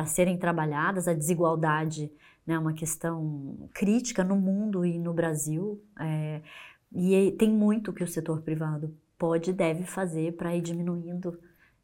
serem 0.05 0.38
trabalhadas. 0.38 1.08
A 1.08 1.13
desigualdade 1.13 2.12
né, 2.46 2.55
é 2.55 2.60
uma 2.60 2.74
questão 2.74 3.69
crítica 3.74 4.24
no 4.24 4.36
mundo 4.36 4.86
e 4.86 4.98
no 4.98 5.13
Brasil. 5.13 5.81
É, 6.00 6.41
e 6.93 7.31
tem 7.38 7.50
muito 7.50 7.93
que 7.93 8.03
o 8.03 8.08
setor 8.08 8.41
privado 8.41 8.96
pode 9.17 9.51
e 9.51 9.53
deve 9.53 9.84
fazer 9.84 10.36
para 10.36 10.55
ir 10.55 10.62
diminuindo 10.62 11.38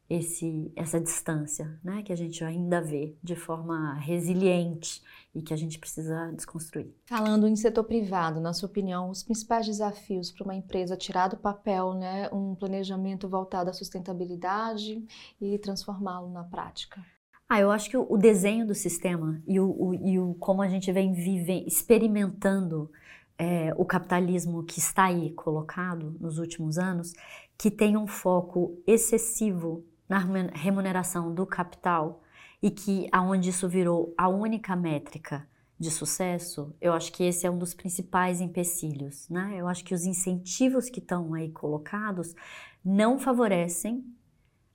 esse, 0.08 0.72
essa 0.76 1.00
distância, 1.00 1.78
né, 1.82 2.02
que 2.02 2.12
a 2.12 2.16
gente 2.16 2.42
ainda 2.44 2.80
vê 2.80 3.16
de 3.22 3.34
forma 3.34 3.94
resiliente 3.94 5.02
e 5.34 5.42
que 5.42 5.52
a 5.52 5.56
gente 5.56 5.78
precisa 5.78 6.32
desconstruir. 6.32 6.94
Falando 7.06 7.46
em 7.46 7.56
setor 7.56 7.84
privado, 7.84 8.40
na 8.40 8.52
sua 8.52 8.68
opinião, 8.68 9.10
os 9.10 9.22
principais 9.22 9.66
desafios 9.66 10.30
para 10.30 10.44
uma 10.44 10.54
empresa 10.54 10.96
tirar 10.96 11.28
do 11.28 11.36
papel, 11.36 11.94
né, 11.94 12.30
um 12.32 12.54
planejamento 12.54 13.28
voltado 13.28 13.68
à 13.68 13.72
sustentabilidade 13.72 15.04
e 15.40 15.58
transformá-lo 15.58 16.30
na 16.30 16.44
prática? 16.44 17.04
Ah, 17.48 17.60
eu 17.60 17.70
acho 17.70 17.88
que 17.88 17.96
o, 17.96 18.16
desenho 18.16 18.66
do 18.66 18.74
sistema 18.74 19.40
e 19.46 19.60
o, 19.60 19.70
o, 19.70 19.94
e 19.94 20.18
o 20.18 20.34
como 20.34 20.62
a 20.62 20.68
gente 20.68 20.90
vem 20.90 21.12
vive, 21.12 21.64
experimentando 21.64 22.90
é, 23.38 23.72
o 23.76 23.84
capitalismo 23.84 24.64
que 24.64 24.80
está 24.80 25.04
aí 25.04 25.30
colocado 25.30 26.16
nos 26.18 26.38
últimos 26.38 26.76
anos, 26.76 27.12
que 27.56 27.70
tem 27.70 27.96
um 27.96 28.06
foco 28.06 28.76
excessivo 28.84 29.84
na 30.08 30.18
remuneração 30.54 31.32
do 31.32 31.46
capital 31.46 32.22
e 32.60 32.70
que 32.70 33.08
aonde 33.12 33.50
isso 33.50 33.68
virou 33.68 34.12
a 34.18 34.28
única 34.28 34.74
métrica 34.74 35.46
de 35.78 35.90
sucesso, 35.90 36.74
eu 36.80 36.92
acho 36.94 37.12
que 37.12 37.22
esse 37.22 37.46
é 37.46 37.50
um 37.50 37.58
dos 37.58 37.74
principais 37.74 38.40
empecilhos, 38.40 39.28
né? 39.28 39.54
Eu 39.56 39.68
acho 39.68 39.84
que 39.84 39.94
os 39.94 40.04
incentivos 40.04 40.88
que 40.88 41.00
estão 41.00 41.34
aí 41.34 41.50
colocados 41.50 42.34
não 42.82 43.18
favorecem 43.18 44.04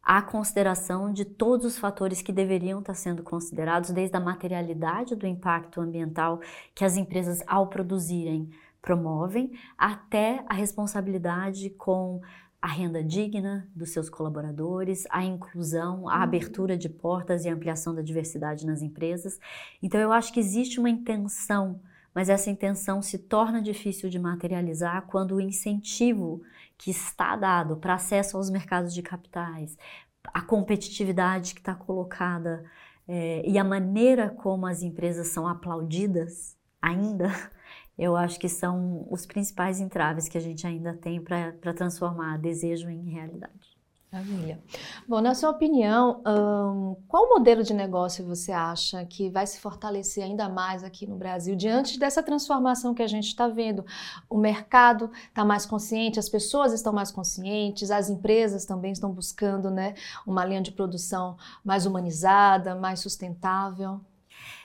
a 0.03 0.22
consideração 0.22 1.13
de 1.13 1.24
todos 1.24 1.65
os 1.65 1.77
fatores 1.77 2.22
que 2.22 2.31
deveriam 2.31 2.79
estar 2.79 2.96
sendo 2.96 3.22
considerados, 3.22 3.91
desde 3.91 4.17
a 4.17 4.20
materialidade 4.20 5.15
do 5.15 5.27
impacto 5.27 5.79
ambiental 5.79 6.41
que 6.74 6.84
as 6.84 6.98
empresas 6.98 7.43
ao 7.46 7.67
produzirem 7.67 8.50
promovem, 8.81 9.51
até 9.77 10.43
a 10.48 10.55
responsabilidade 10.55 11.70
com 11.70 12.22
a 12.62 12.67
renda 12.67 13.03
digna 13.03 13.67
dos 13.75 13.89
seus 13.89 14.10
colaboradores, 14.10 15.05
a 15.10 15.24
inclusão, 15.24 16.08
a 16.08 16.17
uhum. 16.17 16.22
abertura 16.22 16.77
de 16.77 16.88
portas 16.88 17.43
e 17.43 17.50
ampliação 17.50 17.96
da 17.96 18.03
diversidade 18.03 18.67
nas 18.67 18.84
empresas. 18.84 19.39
Então, 19.81 20.00
eu 20.00 20.12
acho 20.12 20.31
que 20.31 20.39
existe 20.39 20.79
uma 20.79 20.89
intenção, 20.89 21.79
mas 22.13 22.29
essa 22.29 22.51
intenção 22.51 23.01
se 23.01 23.17
torna 23.17 23.62
difícil 23.62 24.10
de 24.10 24.20
materializar 24.20 25.08
quando 25.08 25.36
o 25.36 25.41
incentivo 25.41 26.43
que 26.81 26.89
está 26.89 27.35
dado 27.35 27.77
para 27.77 27.93
acesso 27.93 28.38
aos 28.38 28.50
mercados 28.50 28.91
de 28.91 29.03
capitais, 29.03 29.77
a 30.23 30.41
competitividade 30.41 31.53
que 31.53 31.61
está 31.61 31.75
colocada 31.75 32.63
é, 33.07 33.47
e 33.47 33.55
a 33.59 33.63
maneira 33.63 34.29
como 34.31 34.65
as 34.65 34.81
empresas 34.81 35.27
são 35.27 35.47
aplaudidas 35.47 36.57
ainda 36.81 37.29
eu 38.00 38.15
acho 38.15 38.39
que 38.39 38.50
são 38.50 39.07
os 39.11 39.27
principais 39.27 39.79
entraves 39.79 40.27
que 40.27 40.39
a 40.39 40.41
gente 40.41 40.65
ainda 40.65 40.95
tem 40.95 41.21
para 41.21 41.73
transformar 41.73 42.39
desejo 42.39 42.89
em 42.89 43.11
realidade. 43.11 43.70
Maravilha. 44.11 44.61
Bom, 45.07 45.21
na 45.21 45.33
sua 45.33 45.51
opinião, 45.51 46.21
um, 46.27 46.97
qual 47.07 47.29
modelo 47.29 47.63
de 47.63 47.73
negócio 47.73 48.25
você 48.25 48.51
acha 48.51 49.05
que 49.05 49.29
vai 49.29 49.47
se 49.47 49.57
fortalecer 49.61 50.21
ainda 50.21 50.49
mais 50.49 50.83
aqui 50.83 51.07
no 51.07 51.15
Brasil 51.15 51.55
diante 51.55 51.97
dessa 51.97 52.21
transformação 52.21 52.93
que 52.93 53.01
a 53.01 53.07
gente 53.07 53.27
está 53.27 53.47
vendo? 53.47 53.85
O 54.29 54.37
mercado 54.37 55.09
está 55.29 55.45
mais 55.45 55.65
consciente, 55.65 56.19
as 56.19 56.27
pessoas 56.27 56.73
estão 56.73 56.91
mais 56.91 57.09
conscientes, 57.09 57.89
as 57.89 58.09
empresas 58.09 58.65
também 58.65 58.91
estão 58.91 59.13
buscando 59.13 59.71
né, 59.71 59.93
uma 60.27 60.43
linha 60.43 60.61
de 60.61 60.73
produção 60.73 61.37
mais 61.63 61.85
humanizada, 61.85 62.75
mais 62.75 62.99
sustentável. 62.99 64.01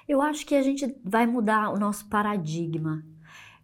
Eu 0.08 0.20
acho 0.20 0.44
que 0.44 0.56
a 0.56 0.62
gente 0.62 0.92
vai 1.04 1.24
mudar 1.24 1.70
o 1.70 1.78
nosso 1.78 2.08
paradigma 2.08 3.04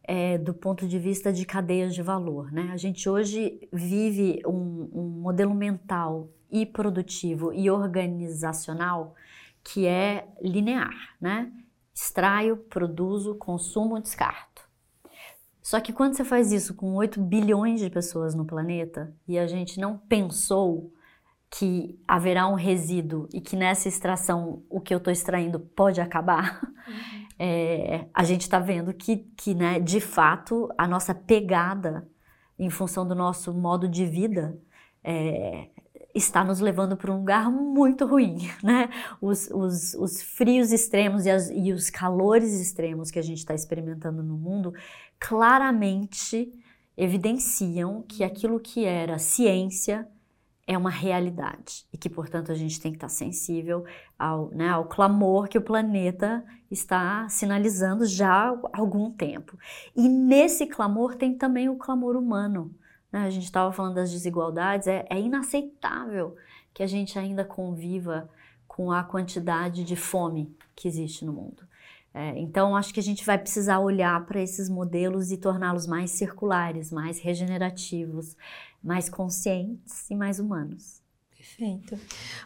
é, 0.05 0.37
do 0.37 0.53
ponto 0.53 0.87
de 0.87 0.99
vista 0.99 1.33
de 1.33 1.45
cadeias 1.45 1.95
de 1.95 2.03
valor. 2.03 2.51
Né? 2.53 2.71
A 2.73 2.77
gente 2.77 3.09
hoje 3.09 3.69
vive 3.73 4.43
um, 4.47 4.89
um 4.93 5.09
modelo 5.21 5.55
mental 5.55 6.29
e 6.51 6.67
produtivo 6.67 7.53
e 7.53 7.71
organizacional 7.71 9.15
que 9.65 9.87
é 9.87 10.29
linear, 10.43 11.17
né? 11.21 11.51
Extraio, 11.95 12.57
produzo, 12.57 13.37
consumo, 13.37 14.01
descarto. 14.01 14.63
Só 15.63 15.79
que 15.81 15.93
quando 15.93 16.15
você 16.15 16.25
faz 16.25 16.51
isso 16.53 16.75
com 16.75 16.95
8 16.95 17.21
bilhões 17.21 17.81
de 17.81 17.89
pessoas 17.89 18.35
no 18.35 18.45
planeta 18.45 19.15
e 19.29 19.39
a 19.39 19.47
gente 19.47 19.79
não 19.79 19.97
pensou 19.97 20.93
que 21.49 22.01
haverá 22.09 22.49
um 22.49 22.55
resíduo 22.55 23.29
e 23.33 23.41
que 23.41 23.55
nessa 23.55 23.89
extração 23.89 24.65
o 24.69 24.81
que 24.81 24.93
eu 24.93 24.99
estou 24.99 25.13
extraindo 25.13 25.61
pode 25.61 26.01
acabar, 26.01 26.61
uhum 26.89 27.22
é, 27.45 28.07
a 28.15 28.23
gente 28.23 28.43
está 28.43 28.61
vendo 28.61 28.95
que, 28.95 29.17
que 29.37 29.53
né, 29.53 29.81
de 29.81 30.01
fato, 30.01 30.69
a 30.79 30.87
nossa 30.87 31.13
pegada 31.13 32.09
em 32.57 32.71
função 32.71 33.05
do 33.05 33.17
nosso 33.17 33.53
modo 33.53 33.89
de 33.89 34.07
vida 34.07 34.57
é, 35.03 35.69
está 36.15 36.45
nos 36.45 36.61
levando 36.61 36.97
para 36.97 37.11
um 37.11 37.17
lugar 37.17 37.51
muito 37.51 38.07
ruim, 38.07 38.49
né? 38.63 38.89
Os, 39.21 39.51
os, 39.51 39.93
os 39.95 40.23
frios 40.23 40.71
extremos 40.71 41.27
e, 41.27 41.31
as, 41.31 41.51
e 41.51 41.73
os 41.73 41.91
calores 41.91 42.53
extremos 42.61 43.11
que 43.11 43.19
a 43.19 43.23
gente 43.23 43.39
está 43.39 43.55
experimentando 43.55 44.23
no 44.23 44.37
mundo 44.37 44.73
claramente 45.19 46.53
evidenciam 46.97 48.05
que 48.07 48.23
aquilo 48.23 48.61
que 48.61 48.85
era 48.85 49.19
ciência 49.19 50.07
é 50.67 50.79
uma 50.79 50.91
realidade 50.91 51.85
e 51.93 51.99
que, 51.99 52.09
portanto, 52.09 52.53
a 52.53 52.55
gente 52.55 52.81
tem 52.81 52.93
que 52.93 52.97
estar 52.97 53.09
sensível 53.09 53.85
ao, 54.19 54.51
né, 54.51 54.69
ao 54.69 54.85
clamor 54.85 55.49
que 55.49 55.59
o 55.59 55.63
planeta 55.63 56.45
está 56.71 57.29
sinalizando 57.29 58.07
já 58.07 58.51
há 58.51 58.59
algum 58.73 59.11
tempo. 59.11 59.59
E 59.95 60.09
nesse 60.09 60.67
clamor 60.67 61.17
tem 61.17 61.37
também 61.37 61.69
o 61.69 61.77
clamor 61.77 62.17
humano. 62.17 62.75
Né? 63.11 63.21
A 63.21 63.31
gente 63.31 63.45
estava 63.45 63.73
falando 63.73 63.95
das 63.95 64.11
desigualdades, 64.11 64.87
é, 64.87 65.05
é 65.11 65.21
inaceitável 65.21 66.37
que 66.73 66.83
a 66.83 66.87
gente 66.87 67.19
ainda 67.19 67.45
conviva 67.45 68.31
com 68.67 68.91
a 68.91 69.03
quantidade 69.03 69.85
de 69.85 69.97
fome 69.97 70.57
que 70.75 70.89
existe 70.89 71.25
no 71.25 71.33
mundo. 71.33 71.63
É, 72.15 72.39
então, 72.39 72.77
acho 72.77 72.93
que 72.93 73.01
a 73.01 73.03
gente 73.03 73.25
vai 73.25 73.39
precisar 73.39 73.79
olhar 73.79 74.25
para 74.27 74.41
esses 74.41 74.69
modelos 74.69 75.33
e 75.33 75.37
torná-los 75.39 75.87
mais 75.87 76.11
circulares, 76.11 76.93
mais 76.93 77.19
regenerativos, 77.19 78.37
mais 78.83 79.09
conscientes 79.09 80.09
e 80.11 80.15
mais 80.15 80.39
humanos. 80.39 81.03
Perfeito. 81.43 81.99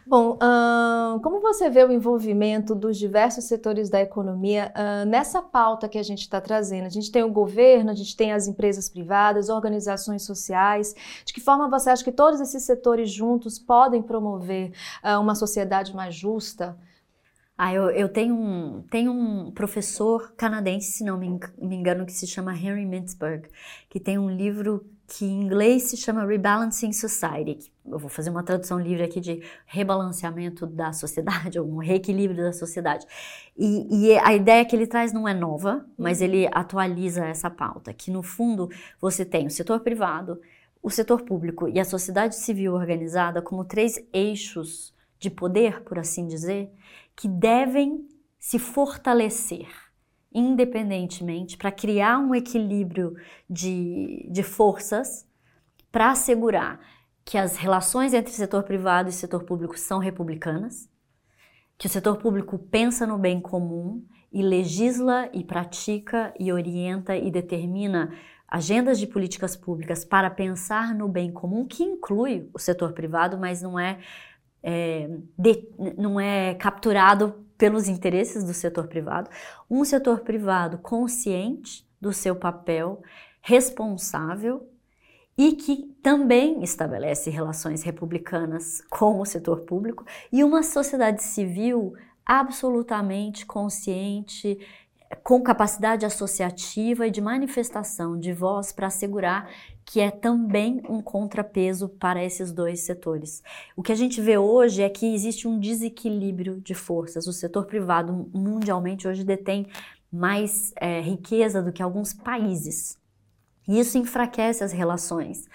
Bom, 0.07 0.39
uh, 0.41 1.19
como 1.21 1.39
você 1.39 1.69
vê 1.69 1.83
o 1.83 1.91
envolvimento 1.91 2.73
dos 2.73 2.97
diversos 2.97 3.43
setores 3.43 3.91
da 3.91 4.01
economia 4.01 4.73
uh, 4.75 5.05
nessa 5.07 5.39
pauta 5.39 5.87
que 5.87 5.99
a 5.99 6.03
gente 6.03 6.21
está 6.21 6.41
trazendo? 6.41 6.87
A 6.87 6.89
gente 6.89 7.11
tem 7.11 7.23
o 7.23 7.31
governo, 7.31 7.91
a 7.91 7.93
gente 7.93 8.17
tem 8.17 8.33
as 8.33 8.47
empresas 8.47 8.89
privadas, 8.89 9.49
organizações 9.49 10.23
sociais. 10.23 10.95
De 11.23 11.31
que 11.31 11.39
forma 11.39 11.69
você 11.69 11.91
acha 11.91 12.03
que 12.03 12.11
todos 12.11 12.41
esses 12.41 12.63
setores 12.63 13.11
juntos 13.11 13.59
podem 13.59 14.01
promover 14.01 14.71
uh, 15.03 15.21
uma 15.21 15.35
sociedade 15.35 15.95
mais 15.95 16.15
justa? 16.15 16.75
Ah, 17.55 17.73
eu, 17.73 17.89
eu 17.91 18.09
tenho, 18.09 18.35
um, 18.35 18.83
tenho 18.89 19.11
um 19.11 19.51
professor 19.51 20.33
canadense, 20.35 20.91
se 20.91 21.03
não 21.03 21.17
me 21.17 21.39
engano, 21.75 22.05
que 22.05 22.13
se 22.13 22.27
chama 22.27 22.55
Henry 22.55 22.85
Mintzberg, 22.85 23.47
que 23.89 23.99
tem 23.99 24.17
um 24.17 24.29
livro 24.29 24.85
que 25.07 25.23
em 25.23 25.41
inglês 25.41 25.83
se 25.83 25.95
chama 25.95 26.25
Rebalancing 26.25 26.91
Society. 26.91 27.71
Eu 27.85 27.97
vou 27.97 28.09
fazer 28.09 28.29
uma 28.29 28.43
tradução 28.43 28.77
livre 28.77 29.03
aqui 29.03 29.21
de 29.21 29.41
rebalanceamento 29.65 30.67
da 30.67 30.91
sociedade, 30.91 31.57
ou 31.59 31.65
um 31.65 31.77
reequilíbrio 31.77 32.43
da 32.43 32.51
sociedade. 32.51 33.05
E, 33.57 34.09
e, 34.09 34.19
a 34.19 34.35
ideia 34.35 34.65
que 34.65 34.75
ele 34.75 34.85
traz 34.85 35.13
não 35.13 35.25
é 35.25 35.33
nova, 35.33 35.85
mas 35.97 36.21
ele 36.21 36.49
atualiza 36.51 37.25
essa 37.25 37.49
pauta, 37.49 37.93
que 37.93 38.11
no 38.11 38.21
fundo 38.21 38.69
você 38.99 39.23
tem 39.23 39.47
o 39.47 39.49
setor 39.49 39.79
privado, 39.79 40.41
o 40.83 40.89
setor 40.89 41.21
público 41.21 41.69
e 41.69 41.79
a 41.79 41.85
sociedade 41.85 42.35
civil 42.35 42.73
organizada 42.73 43.41
como 43.41 43.63
três 43.63 43.97
eixos 44.11 44.93
de 45.17 45.29
poder, 45.29 45.83
por 45.83 45.97
assim 45.97 46.27
dizer, 46.27 46.69
que 47.15 47.29
devem 47.29 48.05
se 48.37 48.59
fortalecer 48.59 49.86
independentemente 50.33 51.57
para 51.57 51.71
criar 51.71 52.19
um 52.19 52.35
equilíbrio 52.35 53.15
de, 53.49 54.27
de 54.29 54.43
forças 54.43 55.25
para 55.91 56.11
assegurar 56.11 56.79
que 57.23 57.37
as 57.37 57.57
relações 57.57 58.13
entre 58.13 58.31
setor 58.31 58.63
privado 58.63 59.09
e 59.09 59.11
setor 59.11 59.43
público 59.43 59.77
são 59.77 59.99
republicanas, 59.99 60.89
que 61.77 61.87
o 61.87 61.89
setor 61.89 62.17
público 62.17 62.57
pensa 62.57 63.05
no 63.05 63.17
bem 63.17 63.41
comum 63.41 64.03
e 64.31 64.41
legisla 64.41 65.29
e 65.33 65.43
pratica 65.43 66.33
e 66.39 66.51
orienta 66.51 67.15
e 67.15 67.29
determina 67.29 68.13
agendas 68.47 68.97
de 68.97 69.05
políticas 69.05 69.55
públicas 69.55 70.05
para 70.05 70.29
pensar 70.29 70.95
no 70.95 71.07
bem 71.07 71.31
comum, 71.31 71.65
que 71.65 71.83
inclui 71.83 72.49
o 72.53 72.59
setor 72.59 72.93
privado, 72.93 73.37
mas 73.37 73.61
não 73.61 73.77
é, 73.77 73.99
é 74.63 75.09
de, 75.37 75.67
não 75.97 76.19
é 76.19 76.55
capturado 76.55 77.45
pelos 77.57 77.87
interesses 77.87 78.43
do 78.43 78.53
setor 78.53 78.87
privado, 78.87 79.29
um 79.69 79.83
setor 79.83 80.19
privado 80.19 80.77
consciente 80.77 81.87
do 81.99 82.13
seu 82.13 82.35
papel, 82.35 83.01
responsável 83.41 84.69
e 85.37 85.53
que 85.53 85.95
também 86.01 86.63
estabelece 86.63 87.29
relações 87.29 87.83
republicanas 87.83 88.81
com 88.89 89.19
o 89.19 89.25
setor 89.25 89.61
público 89.61 90.05
e 90.31 90.43
uma 90.43 90.63
sociedade 90.63 91.23
civil 91.23 91.93
absolutamente 92.25 93.45
consciente, 93.45 94.59
com 95.23 95.41
capacidade 95.41 96.05
associativa 96.05 97.07
e 97.07 97.11
de 97.11 97.21
manifestação 97.21 98.19
de 98.19 98.33
voz 98.33 98.71
para 98.71 98.87
assegurar 98.87 99.49
que 99.87 100.01
é 100.01 100.11
também 100.11 100.81
um 100.89 101.01
contrapeso 101.01 101.87
para 101.87 102.21
esses 102.21 102.51
dois 102.51 102.81
setores. 102.81 103.41
O 103.73 103.81
que 103.81 103.93
a 103.93 103.95
gente 103.95 104.19
vê 104.19 104.37
hoje 104.37 104.83
é 104.83 104.89
que 104.89 105.05
existe 105.15 105.47
um 105.47 105.57
desequilíbrio 105.57 106.59
de 106.59 106.75
forças. 106.75 107.25
O 107.25 107.31
setor 107.31 107.65
privado 107.65 108.29
mundialmente 108.33 109.07
hoje 109.07 109.23
detém 109.23 109.65
mais 110.11 110.73
é, 110.75 110.99
riqueza 110.99 111.63
do 111.63 111.71
que 111.71 111.81
alguns 111.81 112.13
países. 112.13 112.99
E 113.65 113.79
isso 113.79 113.97
enfraquece 113.97 114.61
as 114.61 114.73
relações 114.73 115.45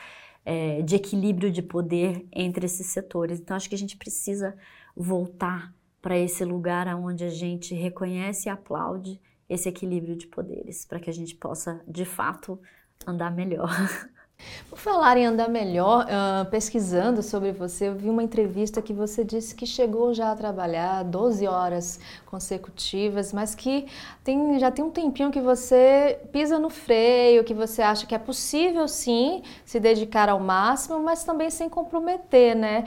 é, 0.46 0.80
de 0.80 0.96
equilíbrio 0.96 1.50
de 1.50 1.60
poder 1.60 2.26
entre 2.32 2.64
esses 2.64 2.86
setores. 2.86 3.38
Então, 3.38 3.54
acho 3.54 3.68
que 3.68 3.74
a 3.74 3.78
gente 3.78 3.98
precisa 3.98 4.56
voltar 4.96 5.74
para 6.00 6.16
esse 6.16 6.42
lugar 6.42 6.88
onde 6.96 7.22
a 7.22 7.30
gente 7.30 7.74
reconhece 7.74 8.48
e 8.48 8.50
aplaude 8.50 9.20
esse 9.46 9.68
equilíbrio 9.68 10.16
de 10.16 10.26
poderes, 10.26 10.86
para 10.86 10.98
que 10.98 11.10
a 11.10 11.12
gente 11.12 11.34
possa, 11.34 11.82
de 11.86 12.06
fato, 12.06 12.58
andar 13.06 13.30
melhor. 13.30 13.68
Por 14.68 14.78
falar 14.78 15.16
em 15.16 15.26
andar 15.26 15.48
melhor, 15.48 16.06
uh, 16.06 16.50
pesquisando 16.50 17.22
sobre 17.22 17.52
você, 17.52 17.88
eu 17.88 17.94
vi 17.94 18.08
uma 18.08 18.22
entrevista 18.22 18.80
que 18.80 18.92
você 18.92 19.22
disse 19.22 19.54
que 19.54 19.66
chegou 19.66 20.14
já 20.14 20.32
a 20.32 20.36
trabalhar 20.36 21.02
12 21.04 21.46
horas 21.46 22.00
consecutivas, 22.26 23.32
mas 23.32 23.54
que 23.54 23.86
tem, 24.24 24.58
já 24.58 24.70
tem 24.70 24.84
um 24.84 24.90
tempinho 24.90 25.30
que 25.30 25.40
você 25.40 26.18
pisa 26.32 26.58
no 26.58 26.70
freio, 26.70 27.44
que 27.44 27.54
você 27.54 27.82
acha 27.82 28.06
que 28.06 28.14
é 28.14 28.18
possível 28.18 28.88
sim 28.88 29.42
se 29.64 29.78
dedicar 29.78 30.28
ao 30.28 30.40
máximo, 30.40 30.98
mas 31.00 31.22
também 31.24 31.50
sem 31.50 31.68
comprometer 31.68 32.56
né, 32.56 32.84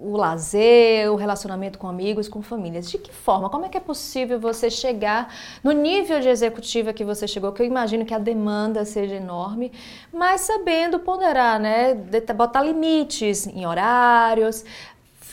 o 0.00 0.16
lazer, 0.16 1.10
o 1.10 1.16
relacionamento 1.16 1.78
com 1.78 1.88
amigos, 1.88 2.28
com 2.28 2.42
famílias. 2.42 2.90
De 2.90 2.98
que 2.98 3.12
forma? 3.12 3.48
Como 3.48 3.64
é 3.64 3.68
que 3.68 3.76
é 3.76 3.80
possível 3.80 4.38
você 4.38 4.70
chegar 4.70 5.32
no 5.62 5.72
nível 5.72 6.20
de 6.20 6.28
executiva 6.28 6.92
que 6.92 7.04
você 7.04 7.26
chegou? 7.26 7.52
Que 7.52 7.62
eu 7.62 7.66
imagino 7.66 8.04
que 8.04 8.14
a 8.14 8.18
demanda 8.18 8.84
seja 8.84 9.14
enorme, 9.14 9.72
mas 10.12 10.42
sabendo 10.42 10.98
ponderar, 11.00 11.58
né? 11.58 11.94
Botar 12.34 12.62
limites 12.62 13.46
em 13.46 13.66
horários, 13.66 14.64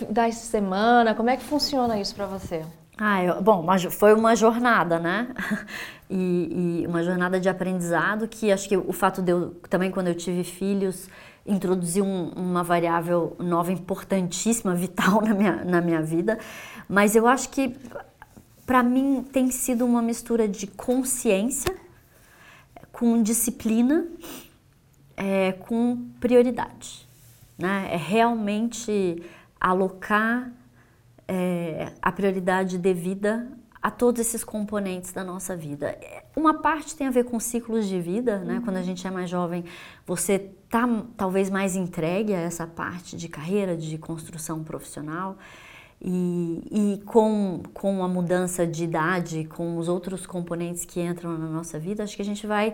da 0.09 0.31
semana. 0.31 1.13
Como 1.13 1.29
é 1.29 1.37
que 1.37 1.43
funciona 1.43 1.99
isso 1.99 2.15
para 2.15 2.25
você? 2.25 2.63
Ah, 2.97 3.23
eu, 3.23 3.41
bom, 3.41 3.65
foi 3.89 4.13
uma 4.13 4.35
jornada, 4.35 4.99
né? 4.99 5.27
E, 6.15 6.83
e, 6.83 6.87
uma 6.87 7.01
jornada 7.01 7.39
de 7.39 7.49
aprendizado 7.49 8.27
que 8.27 8.51
acho 8.51 8.69
que 8.69 8.77
o 8.77 8.91
fato 8.93 9.19
de 9.19 9.31
eu 9.31 9.55
também 9.67 9.89
quando 9.89 10.09
eu 10.09 10.13
tive 10.13 10.43
filhos 10.43 11.09
introduziu 11.45 12.05
um, 12.05 12.29
uma 12.29 12.63
variável 12.63 13.35
nova 13.39 13.71
importantíssima, 13.71 14.73
vital 14.75 15.21
na 15.21 15.33
minha, 15.33 15.65
na 15.65 15.81
minha 15.81 16.01
vida, 16.01 16.39
mas 16.87 17.15
eu 17.15 17.27
acho 17.27 17.49
que 17.49 17.75
para 18.65 18.81
mim 18.81 19.25
tem 19.31 19.51
sido 19.51 19.85
uma 19.85 20.01
mistura 20.01 20.47
de 20.47 20.67
consciência 20.67 21.75
com 22.91 23.21
disciplina, 23.21 24.07
é, 25.17 25.51
com 25.51 26.09
prioridade. 26.19 27.07
né? 27.57 27.89
É 27.91 27.97
realmente 27.97 29.21
alocar 29.59 30.51
é, 31.27 31.91
a 32.01 32.11
prioridade 32.11 32.77
devida 32.77 33.47
a 33.83 33.91
todos 33.91 34.21
esses 34.21 34.45
componentes 34.45 35.11
da 35.11 35.25
nossa 35.25 35.57
vida. 35.57 35.99
Uma 36.37 36.53
parte 36.53 36.95
tem 36.95 37.05
a 37.05 37.11
ver 37.11 37.25
com 37.25 37.37
ciclos 37.37 37.85
de 37.85 37.99
vida, 37.99 38.39
né? 38.39 38.61
Quando 38.63 38.77
a 38.77 38.79
uhum. 38.79 38.85
gente 38.85 39.05
é 39.05 39.11
mais 39.11 39.29
jovem, 39.29 39.65
você 40.07 40.39
tá 40.69 40.87
talvez 41.17 41.49
mais 41.49 41.75
entregue 41.75 42.33
a 42.33 42.39
essa 42.39 42.65
parte 42.65 43.17
de 43.17 43.27
carreira, 43.27 43.75
de 43.75 43.97
construção 43.97 44.63
profissional. 44.63 45.37
E, 46.01 46.63
e 46.71 47.01
com, 47.05 47.61
com 47.73 48.05
a 48.05 48.07
mudança 48.07 48.65
de 48.65 48.85
idade, 48.85 49.43
com 49.45 49.77
os 49.77 49.89
outros 49.89 50.25
componentes 50.25 50.85
que 50.85 51.01
entram 51.01 51.37
na 51.37 51.47
nossa 51.47 51.77
vida, 51.77 52.03
acho 52.03 52.15
que 52.15 52.21
a 52.21 52.25
gente 52.25 52.47
vai, 52.47 52.73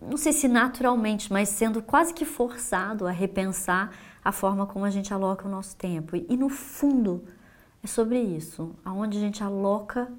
não 0.00 0.16
sei 0.16 0.32
se 0.32 0.48
naturalmente, 0.48 1.30
mas 1.30 1.50
sendo 1.50 1.82
quase 1.82 2.14
que 2.14 2.24
forçado 2.24 3.06
a 3.06 3.10
repensar 3.10 3.92
a 4.24 4.32
forma 4.32 4.66
como 4.66 4.86
a 4.86 4.90
gente 4.90 5.12
aloca 5.12 5.46
o 5.46 5.50
nosso 5.50 5.76
tempo. 5.76 6.16
E, 6.16 6.26
e 6.30 6.36
no 6.36 6.48
fundo, 6.48 7.24
é 7.82 7.86
sobre 7.86 8.18
isso, 8.18 8.74
aonde 8.82 9.18
a 9.18 9.20
gente 9.20 9.42
aloca 9.42 10.10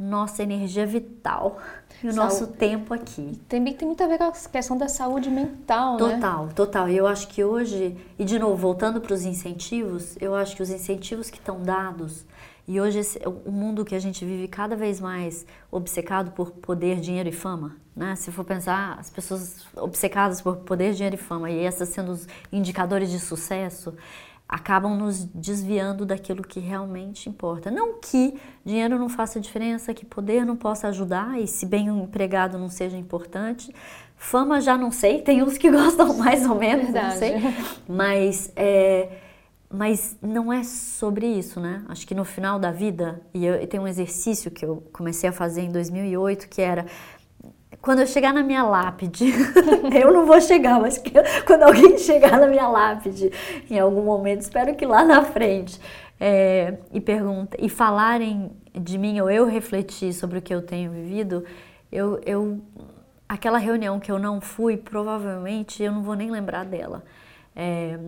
nossa 0.00 0.42
energia 0.42 0.86
vital 0.86 1.58
e 2.02 2.08
o 2.08 2.14
nosso 2.14 2.46
tempo 2.46 2.94
aqui. 2.94 3.38
Também 3.46 3.74
tem 3.74 3.86
muito 3.86 4.02
a 4.02 4.06
ver 4.06 4.16
com 4.16 4.24
a 4.24 4.32
questão 4.32 4.78
da 4.78 4.88
saúde 4.88 5.28
mental, 5.28 5.98
total, 5.98 6.08
né? 6.08 6.14
Total, 6.14 6.48
total. 6.54 6.88
E 6.88 6.96
eu 6.96 7.06
acho 7.06 7.28
que 7.28 7.44
hoje, 7.44 7.94
e 8.18 8.24
de 8.24 8.38
novo, 8.38 8.56
voltando 8.56 8.98
para 8.98 9.12
os 9.12 9.24
incentivos, 9.26 10.16
eu 10.18 10.34
acho 10.34 10.56
que 10.56 10.62
os 10.62 10.70
incentivos 10.70 11.28
que 11.28 11.36
estão 11.36 11.62
dados, 11.62 12.24
e 12.66 12.80
hoje 12.80 13.00
esse, 13.00 13.20
o 13.44 13.52
mundo 13.52 13.84
que 13.84 13.94
a 13.94 13.98
gente 13.98 14.24
vive 14.24 14.48
cada 14.48 14.74
vez 14.74 15.00
mais 15.00 15.44
obcecado 15.70 16.30
por 16.30 16.50
poder, 16.52 16.98
dinheiro 16.98 17.28
e 17.28 17.32
fama, 17.32 17.76
né? 17.94 18.16
Se 18.16 18.32
for 18.32 18.44
pensar, 18.44 18.96
as 18.98 19.10
pessoas 19.10 19.66
obcecadas 19.76 20.40
por 20.40 20.56
poder, 20.58 20.94
dinheiro 20.94 21.16
e 21.16 21.18
fama, 21.18 21.50
e 21.50 21.62
essas 21.62 21.90
sendo 21.90 22.12
os 22.12 22.26
indicadores 22.50 23.10
de 23.10 23.18
sucesso, 23.18 23.94
acabam 24.50 24.96
nos 24.96 25.24
desviando 25.26 26.04
daquilo 26.04 26.42
que 26.42 26.58
realmente 26.58 27.28
importa. 27.28 27.70
Não 27.70 28.00
que 28.00 28.34
dinheiro 28.64 28.98
não 28.98 29.08
faça 29.08 29.38
diferença, 29.38 29.94
que 29.94 30.04
poder 30.04 30.44
não 30.44 30.56
possa 30.56 30.88
ajudar 30.88 31.40
e 31.40 31.46
se 31.46 31.64
bem 31.64 31.88
um 31.88 32.02
empregado 32.02 32.58
não 32.58 32.68
seja 32.68 32.96
importante. 32.96 33.72
Fama 34.16 34.60
já 34.60 34.76
não 34.76 34.90
sei, 34.90 35.22
tem 35.22 35.40
uns 35.40 35.56
que 35.56 35.70
gostam 35.70 36.14
mais 36.18 36.44
ou 36.44 36.56
menos, 36.56 36.86
Verdade. 36.86 37.06
não 37.06 37.16
sei. 37.16 37.34
Mas, 37.88 38.52
é, 38.56 39.08
mas 39.72 40.16
não 40.20 40.52
é 40.52 40.64
sobre 40.64 41.26
isso, 41.26 41.60
né? 41.60 41.84
Acho 41.88 42.04
que 42.04 42.14
no 42.14 42.24
final 42.24 42.58
da 42.58 42.72
vida, 42.72 43.22
e 43.32 43.46
eu, 43.46 43.54
eu 43.54 43.66
tenho 43.68 43.84
um 43.84 43.88
exercício 43.88 44.50
que 44.50 44.64
eu 44.64 44.82
comecei 44.92 45.30
a 45.30 45.32
fazer 45.32 45.62
em 45.62 45.70
2008, 45.70 46.48
que 46.48 46.60
era 46.60 46.86
quando 47.80 48.00
eu 48.00 48.06
chegar 48.06 48.32
na 48.32 48.42
minha 48.42 48.62
lápide, 48.62 49.32
eu 49.98 50.12
não 50.12 50.26
vou 50.26 50.40
chegar, 50.40 50.80
mas 50.80 50.98
que, 50.98 51.10
quando 51.46 51.62
alguém 51.62 51.96
chegar 51.98 52.38
na 52.38 52.46
minha 52.46 52.68
lápide, 52.68 53.30
em 53.70 53.78
algum 53.78 54.02
momento, 54.02 54.42
espero 54.42 54.74
que 54.74 54.84
lá 54.84 55.04
na 55.04 55.22
frente, 55.22 55.80
é, 56.18 56.78
e 56.92 57.00
pergunta 57.00 57.56
e 57.58 57.68
falarem 57.68 58.52
de 58.74 58.98
mim 58.98 59.18
ou 59.20 59.30
eu 59.30 59.46
refletir 59.46 60.12
sobre 60.12 60.38
o 60.38 60.42
que 60.42 60.54
eu 60.54 60.60
tenho 60.60 60.90
vivido, 60.90 61.44
eu, 61.90 62.20
eu 62.26 62.60
aquela 63.26 63.58
reunião 63.58 63.98
que 63.98 64.12
eu 64.12 64.18
não 64.18 64.40
fui, 64.40 64.76
provavelmente 64.76 65.82
eu 65.82 65.92
não 65.92 66.02
vou 66.02 66.14
nem 66.14 66.30
lembrar 66.30 66.64
dela. 66.64 67.02
É, 67.56 67.98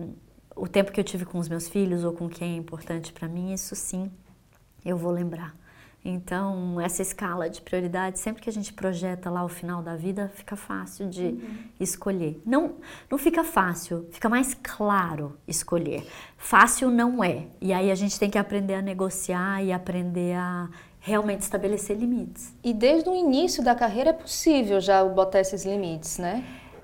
o 0.55 0.67
tempo 0.67 0.91
que 0.91 0.99
eu 0.99 1.03
tive 1.03 1.25
com 1.25 1.39
os 1.39 1.49
meus 1.49 1.67
filhos 1.67 2.03
ou 2.03 2.13
com 2.13 2.29
quem 2.29 2.53
é 2.53 2.55
importante 2.55 3.11
para 3.11 3.27
mim, 3.27 3.51
isso 3.51 3.75
sim, 3.75 4.11
eu 4.85 4.95
vou 4.95 5.11
lembrar. 5.11 5.55
Então, 6.05 6.81
essa 6.81 7.01
escala 7.01 7.49
de 7.49 7.61
prioridade, 7.61 8.19
sempre 8.19 8.43
que 8.43 8.49
a 8.49 8.53
gente 8.53 8.73
projeta 8.73 9.29
lá 9.29 9.43
o 9.43 9.47
final 9.47 9.81
da 9.81 9.95
vida, 9.95 10.29
fica 10.35 10.55
fácil 10.55 11.07
de 11.07 11.27
uhum. 11.27 11.57
escolher. 11.79 12.41
Não, 12.45 12.75
não 13.09 13.17
fica 13.17 13.43
fácil, 13.43 14.07
fica 14.11 14.27
mais 14.27 14.53
claro 14.61 15.37
escolher. 15.47 16.05
Fácil 16.37 16.89
não 16.89 17.23
é. 17.23 17.47
E 17.61 17.71
aí 17.71 17.89
a 17.89 17.95
gente 17.95 18.19
tem 18.19 18.29
que 18.29 18.37
aprender 18.37 18.75
a 18.75 18.81
negociar 18.81 19.63
e 19.63 19.71
aprender 19.71 20.35
a 20.35 20.69
realmente 20.99 21.41
estabelecer 21.41 21.97
limites. 21.97 22.53
E 22.63 22.73
desde 22.73 23.09
o 23.09 23.15
início 23.15 23.63
da 23.63 23.75
carreira 23.75 24.09
é 24.09 24.13
possível 24.13 24.81
já 24.81 25.03
botar 25.05 25.39
esses 25.39 25.65
limites, 25.65 26.17
né? 26.17 26.43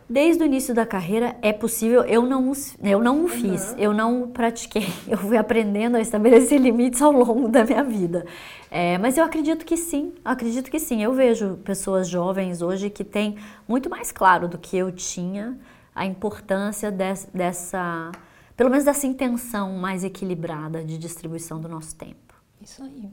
Desde 0.09 0.41
o 0.41 0.45
início 0.47 0.73
da 0.73 0.87
carreira 0.87 1.37
é 1.39 1.53
possível, 1.53 2.01
eu 2.03 2.23
não, 2.23 2.51
eu 2.81 2.99
não 2.99 3.25
o 3.25 3.27
fiz, 3.27 3.73
uhum. 3.73 3.77
eu 3.77 3.93
não 3.93 4.23
o 4.23 4.27
pratiquei, 4.29 4.87
eu 5.07 5.15
fui 5.19 5.37
aprendendo 5.37 5.97
a 5.97 6.01
estabelecer 6.01 6.57
limites 6.59 6.99
ao 6.99 7.11
longo 7.11 7.47
da 7.47 7.63
minha 7.63 7.83
vida. 7.83 8.25
É, 8.71 8.97
mas 8.97 9.19
eu 9.19 9.23
acredito 9.23 9.63
que 9.63 9.77
sim, 9.77 10.13
acredito 10.25 10.71
que 10.71 10.79
sim. 10.79 11.03
Eu 11.03 11.13
vejo 11.13 11.57
pessoas 11.63 12.07
jovens 12.07 12.63
hoje 12.63 12.89
que 12.89 13.03
têm 13.03 13.37
muito 13.67 13.87
mais 13.87 14.11
claro 14.11 14.47
do 14.47 14.57
que 14.57 14.75
eu 14.75 14.91
tinha 14.91 15.55
a 15.93 16.07
importância 16.07 16.91
dessa, 16.91 18.11
pelo 18.57 18.71
menos 18.71 18.85
dessa 18.85 19.05
intenção 19.05 19.73
mais 19.73 20.03
equilibrada 20.03 20.83
de 20.83 20.97
distribuição 20.97 21.61
do 21.61 21.69
nosso 21.69 21.95
tempo. 21.95 22.28
Isso 22.69 22.83
aí. 22.83 23.09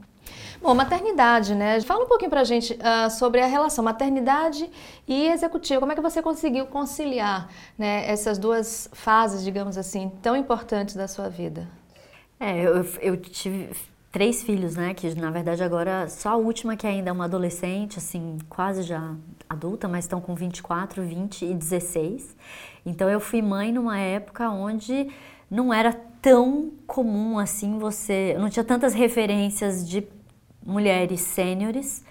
Bom, 0.61 0.75
maternidade, 0.75 1.55
né? 1.55 1.81
Fala 1.81 2.03
um 2.03 2.07
pouquinho 2.07 2.29
pra 2.29 2.43
gente 2.43 2.73
uh, 2.73 3.09
sobre 3.09 3.41
a 3.41 3.47
relação 3.47 3.83
maternidade 3.83 4.69
e 5.07 5.27
executiva. 5.27 5.79
Como 5.79 5.91
é 5.91 5.95
que 5.95 6.01
você 6.01 6.21
conseguiu 6.21 6.67
conciliar 6.67 7.49
né, 7.75 8.07
essas 8.07 8.37
duas 8.37 8.87
fases, 8.93 9.43
digamos 9.43 9.75
assim, 9.75 10.11
tão 10.21 10.35
importantes 10.35 10.95
da 10.95 11.07
sua 11.07 11.27
vida? 11.27 11.67
É, 12.39 12.61
eu, 12.61 12.83
eu 13.01 13.17
tive 13.17 13.71
três 14.11 14.43
filhos, 14.43 14.75
né? 14.75 14.93
Que 14.93 15.15
na 15.15 15.31
verdade 15.31 15.63
agora 15.63 16.07
só 16.07 16.29
a 16.29 16.35
última 16.35 16.75
que 16.75 16.85
ainda 16.85 17.09
é 17.09 17.13
uma 17.13 17.25
adolescente, 17.25 17.97
assim, 17.97 18.37
quase 18.47 18.83
já 18.83 19.15
adulta, 19.49 19.87
mas 19.87 20.05
estão 20.05 20.21
com 20.21 20.35
24, 20.35 21.01
20 21.01 21.45
e 21.45 21.53
16. 21.55 22.35
Então 22.85 23.09
eu 23.09 23.19
fui 23.19 23.41
mãe 23.41 23.71
numa 23.71 23.97
época 23.97 24.49
onde 24.51 25.09
não 25.49 25.73
era 25.73 25.93
tão 26.21 26.71
comum 26.85 27.39
assim 27.39 27.77
você, 27.77 28.35
não 28.39 28.49
tinha 28.49 28.63
tantas 28.63 28.93
referências 28.93 29.87
de 29.87 30.07
mulheres 30.65 31.21
sêniores 31.21 32.03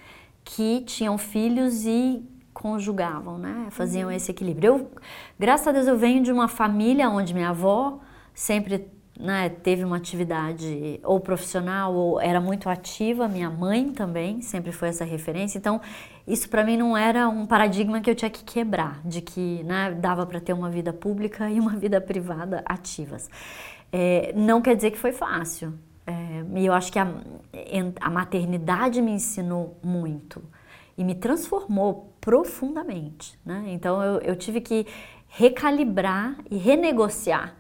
que 0.44 0.82
tinham 0.82 1.18
filhos 1.18 1.84
e 1.84 2.24
conjugavam, 2.54 3.36
né? 3.36 3.66
Faziam 3.70 4.08
uhum. 4.08 4.16
esse 4.16 4.30
equilíbrio. 4.30 4.66
Eu, 4.66 4.90
graças 5.38 5.66
a 5.68 5.72
Deus, 5.72 5.86
eu 5.86 5.98
venho 5.98 6.22
de 6.22 6.32
uma 6.32 6.48
família 6.48 7.10
onde 7.10 7.34
minha 7.34 7.50
avó 7.50 8.00
sempre 8.32 8.88
né, 9.18 9.48
teve 9.48 9.84
uma 9.84 9.96
atividade 9.96 11.00
ou 11.02 11.18
profissional 11.18 11.94
ou 11.94 12.20
era 12.20 12.40
muito 12.40 12.68
ativa, 12.68 13.26
minha 13.26 13.50
mãe 13.50 13.90
também 13.90 14.42
sempre 14.42 14.72
foi 14.72 14.88
essa 14.88 15.04
referência. 15.04 15.58
Então, 15.58 15.80
isso 16.26 16.48
para 16.48 16.64
mim 16.64 16.76
não 16.76 16.96
era 16.96 17.28
um 17.28 17.46
paradigma 17.46 18.00
que 18.00 18.10
eu 18.10 18.14
tinha 18.14 18.30
que 18.30 18.44
quebrar, 18.44 19.00
de 19.04 19.20
que 19.20 19.62
né, 19.64 19.92
dava 19.92 20.26
para 20.26 20.40
ter 20.40 20.52
uma 20.52 20.70
vida 20.70 20.92
pública 20.92 21.50
e 21.50 21.58
uma 21.58 21.72
vida 21.76 22.00
privada 22.00 22.62
ativas. 22.66 23.30
É, 23.92 24.32
não 24.36 24.60
quer 24.60 24.76
dizer 24.76 24.90
que 24.90 24.98
foi 24.98 25.12
fácil. 25.12 25.74
É, 26.06 26.44
e 26.54 26.66
eu 26.66 26.72
acho 26.72 26.92
que 26.92 26.98
a, 26.98 27.08
a 28.00 28.10
maternidade 28.10 29.02
me 29.02 29.12
ensinou 29.12 29.76
muito 29.82 30.42
e 30.96 31.02
me 31.02 31.14
transformou 31.14 32.12
profundamente. 32.20 33.38
Né? 33.44 33.64
Então 33.68 34.02
eu, 34.02 34.20
eu 34.20 34.36
tive 34.36 34.60
que 34.60 34.86
recalibrar 35.28 36.36
e 36.50 36.56
renegociar 36.56 37.54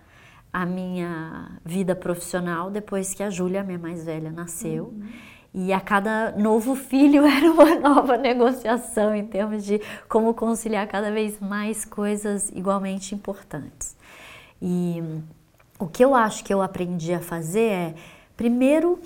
a 0.56 0.64
minha 0.64 1.50
vida 1.64 1.94
profissional 1.94 2.70
depois 2.70 3.12
que 3.12 3.22
a 3.22 3.28
Júlia, 3.28 3.62
minha 3.62 3.78
mais 3.78 4.04
velha, 4.04 4.30
nasceu. 4.30 4.84
Uhum. 4.84 5.08
E 5.52 5.72
a 5.72 5.80
cada 5.80 6.32
novo 6.32 6.74
filho 6.74 7.24
era 7.28 7.50
uma 7.50 7.74
nova 7.74 8.16
negociação 8.16 9.14
em 9.14 9.26
termos 9.26 9.64
de 9.64 9.80
como 10.08 10.32
conciliar 10.32 10.86
cada 10.86 11.12
vez 11.12 11.38
mais 11.40 11.84
coisas 11.84 12.50
igualmente 12.50 13.14
importantes. 13.14 13.96
E 14.62 15.02
o 15.78 15.86
que 15.86 16.02
eu 16.02 16.14
acho 16.14 16.42
que 16.42 16.54
eu 16.54 16.62
aprendi 16.62 17.12
a 17.12 17.20
fazer 17.20 17.68
é 17.70 17.94
Primeiro, 18.36 18.98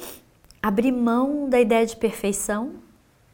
abrir 0.60 0.90
mão 0.90 1.48
da 1.48 1.60
ideia 1.60 1.86
de 1.86 1.96
perfeição, 1.96 2.72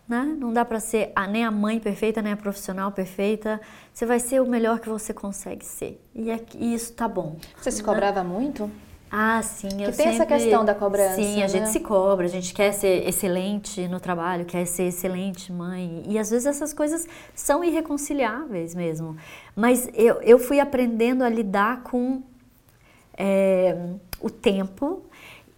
né? 0.09 0.37
Não 0.39 0.53
dá 0.53 0.65
para 0.65 0.79
ser 0.79 1.11
a, 1.15 1.27
nem 1.27 1.45
a 1.45 1.51
mãe 1.51 1.81
perfeita, 1.81 2.23
nem 2.23 2.33
a 2.33 2.37
profissional 2.37 2.93
perfeita. 2.93 3.61
Você 3.93 4.07
vai 4.07 4.21
ser 4.21 4.41
o 4.41 4.47
melhor 4.47 4.79
que 4.79 4.89
você 4.89 5.13
consegue 5.13 5.65
ser. 5.65 6.01
E, 6.15 6.31
é, 6.31 6.41
e 6.55 6.75
isso 6.75 6.93
tá 6.93 7.09
bom. 7.09 7.37
Você 7.61 7.71
se 7.71 7.83
cobrava 7.83 8.23
né? 8.23 8.29
muito? 8.29 8.71
Ah, 9.11 9.41
sim, 9.43 9.69
eu 9.69 9.91
que 9.91 9.97
tem 9.97 10.07
sempre... 10.07 10.15
essa 10.15 10.27
questão 10.27 10.65
da 10.65 10.75
cobrança. 10.75 11.15
Sim, 11.15 11.43
a 11.43 11.47
gente 11.47 11.63
né? 11.63 11.67
se 11.69 11.81
cobra, 11.81 12.27
a 12.27 12.29
gente 12.29 12.53
quer 12.53 12.73
ser 12.73 13.07
excelente 13.09 13.87
no 13.89 14.01
trabalho, 14.01 14.45
quer 14.45 14.67
ser 14.67 14.85
excelente 14.85 15.53
mãe. 15.53 16.03
E 16.09 16.19
às 16.19 16.31
vezes 16.31 16.47
essas 16.47 16.73
coisas 16.73 17.07
são 17.35 17.63
irreconciliáveis 17.63 18.75
mesmo. 18.75 19.17
Mas 19.55 19.89
eu, 19.95 20.21
eu 20.23 20.39
fui 20.39 20.59
aprendendo 20.59 21.23
a 21.23 21.29
lidar 21.29 21.83
com 21.85 22.23
é, 23.17 23.77
o 24.21 24.29
tempo 24.29 25.06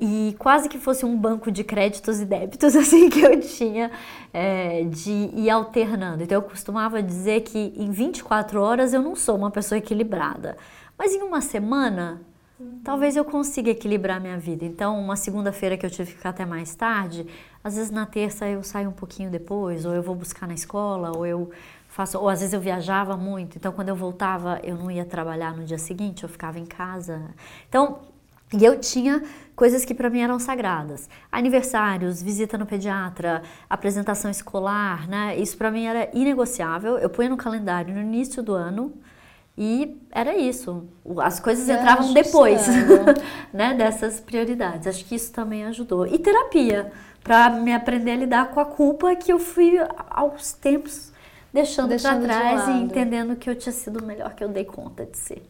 e 0.01 0.37
quase 0.39 0.69
que 0.69 0.79
fosse 0.79 1.05
um 1.05 1.17
banco 1.17 1.51
de 1.51 1.65
créditos 1.65 2.21
e 2.21 2.25
débitos 2.25 2.75
assim 2.77 3.11
que 3.11 3.21
eu 3.21 3.41
tinha 3.41 3.91
é, 4.33 4.85
de 4.85 5.11
ir 5.11 5.51
alternando. 5.51 6.23
Então 6.23 6.37
eu 6.37 6.43
costumava 6.43 7.03
dizer 7.03 7.41
que 7.43 7.73
em 7.77 7.91
24 7.91 8.61
horas 8.61 8.93
eu 8.95 9.03
não 9.03 9.17
sou 9.17 9.37
uma 9.37 9.51
pessoa 9.51 9.79
equilibrada, 9.79 10.57
mas 10.97 11.13
em 11.13 11.23
uma 11.23 11.41
semana 11.41 12.21
uhum. 12.61 12.81
talvez 12.85 13.17
eu 13.17 13.25
consiga 13.25 13.71
equilibrar 13.71 14.21
minha 14.21 14.39
vida. 14.39 14.65
Então 14.65 15.01
uma 15.01 15.17
segunda-feira 15.17 15.77
que 15.77 15.85
eu 15.85 15.91
tive 15.91 16.13
que 16.13 16.17
ficar 16.17 16.31
até 16.31 16.47
mais 16.47 16.75
tarde, 16.77 17.27
às 17.63 17.75
vezes 17.75 17.91
na 17.91 18.07
terça 18.07 18.49
eu 18.49 18.63
saio 18.63 18.91
um 18.91 18.93
pouquinho 18.93 19.31
depois, 19.31 19.85
ou 19.85 19.93
eu 19.93 20.03
vou 20.03 20.15
buscar 20.15 20.47
na 20.47 20.55
escola, 20.55 21.11
ou 21.17 21.27
eu 21.27 21.51
faço, 21.89 22.19
ou 22.21 22.29
às 22.29 22.39
vezes 22.39 22.53
eu 22.53 22.61
viajava 22.61 23.17
muito, 23.17 23.57
então 23.57 23.73
quando 23.73 23.89
eu 23.89 23.97
voltava 23.97 24.61
eu 24.63 24.77
não 24.77 24.89
ia 24.89 25.05
trabalhar 25.05 25.57
no 25.57 25.65
dia 25.65 25.79
seguinte, 25.79 26.23
eu 26.23 26.29
ficava 26.29 26.57
em 26.57 26.67
casa. 26.67 27.21
Então, 27.69 27.99
e 28.53 28.65
eu 28.65 28.79
tinha 28.79 29.23
coisas 29.55 29.85
que 29.85 29.93
para 29.93 30.09
mim 30.09 30.21
eram 30.21 30.39
sagradas. 30.39 31.09
Aniversários, 31.31 32.23
visita 32.23 32.57
no 32.57 32.65
pediatra, 32.65 33.43
apresentação 33.69 34.31
escolar, 34.31 35.09
né? 35.09 35.37
Isso 35.37 35.57
para 35.57 35.71
mim 35.71 35.85
era 35.85 36.09
inegociável. 36.15 36.97
Eu 36.99 37.11
punha 37.11 37.29
no 37.29 37.37
calendário 37.37 37.93
no 37.93 38.01
início 38.01 38.43
do 38.43 38.55
ano 38.55 38.93
e 39.57 40.01
era 40.13 40.37
isso. 40.37 40.87
As 41.21 41.41
coisas 41.41 41.69
entravam 41.69 42.15
depois, 42.15 42.67
né, 43.53 43.75
dessas 43.75 44.21
prioridades. 44.21 44.87
Acho 44.87 45.05
que 45.05 45.17
isso 45.17 45.33
também 45.33 45.65
ajudou. 45.65 46.07
E 46.07 46.17
terapia, 46.19 46.93
para 47.25 47.51
me 47.51 47.75
aprender 47.75 48.13
a 48.13 48.17
lidar 48.17 48.51
com 48.51 48.61
a 48.61 48.65
culpa 48.65 49.17
que 49.17 49.33
eu 49.33 49.41
fui 49.41 49.77
aos 50.09 50.53
tempos 50.53 51.13
deixando, 51.53 51.89
deixando 51.89 52.25
para 52.25 52.29
trás 52.29 52.67
de 52.67 52.71
e 52.71 52.83
entendendo 52.83 53.35
que 53.35 53.51
eu 53.51 53.57
tinha 53.57 53.73
sido 53.73 53.99
o 53.99 54.07
melhor 54.07 54.35
que 54.35 54.45
eu 54.45 54.49
dei 54.49 54.65
conta 54.65 55.05
de 55.05 55.19
ser. 55.19 55.43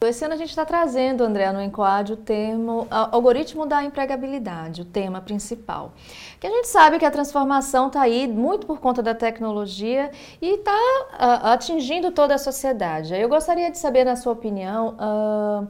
Esse 0.00 0.24
ano 0.24 0.34
a 0.34 0.36
gente 0.36 0.50
está 0.50 0.64
trazendo, 0.64 1.24
André, 1.24 1.50
no 1.50 1.60
Enquad, 1.60 2.12
o 2.12 2.16
termo 2.16 2.86
algoritmo 2.88 3.66
da 3.66 3.82
empregabilidade, 3.82 4.82
o 4.82 4.84
tema 4.84 5.20
principal. 5.20 5.92
Que 6.38 6.46
a 6.46 6.50
gente 6.50 6.68
sabe 6.68 7.00
que 7.00 7.04
a 7.04 7.10
transformação 7.10 7.88
está 7.88 8.02
aí 8.02 8.28
muito 8.28 8.64
por 8.64 8.78
conta 8.78 9.02
da 9.02 9.12
tecnologia 9.12 10.12
e 10.40 10.54
está 10.54 10.70
uh, 10.70 11.46
atingindo 11.48 12.12
toda 12.12 12.36
a 12.36 12.38
sociedade. 12.38 13.12
Eu 13.12 13.28
gostaria 13.28 13.72
de 13.72 13.78
saber, 13.78 14.04
na 14.04 14.14
sua 14.14 14.34
opinião, 14.34 14.96
uh, 15.00 15.66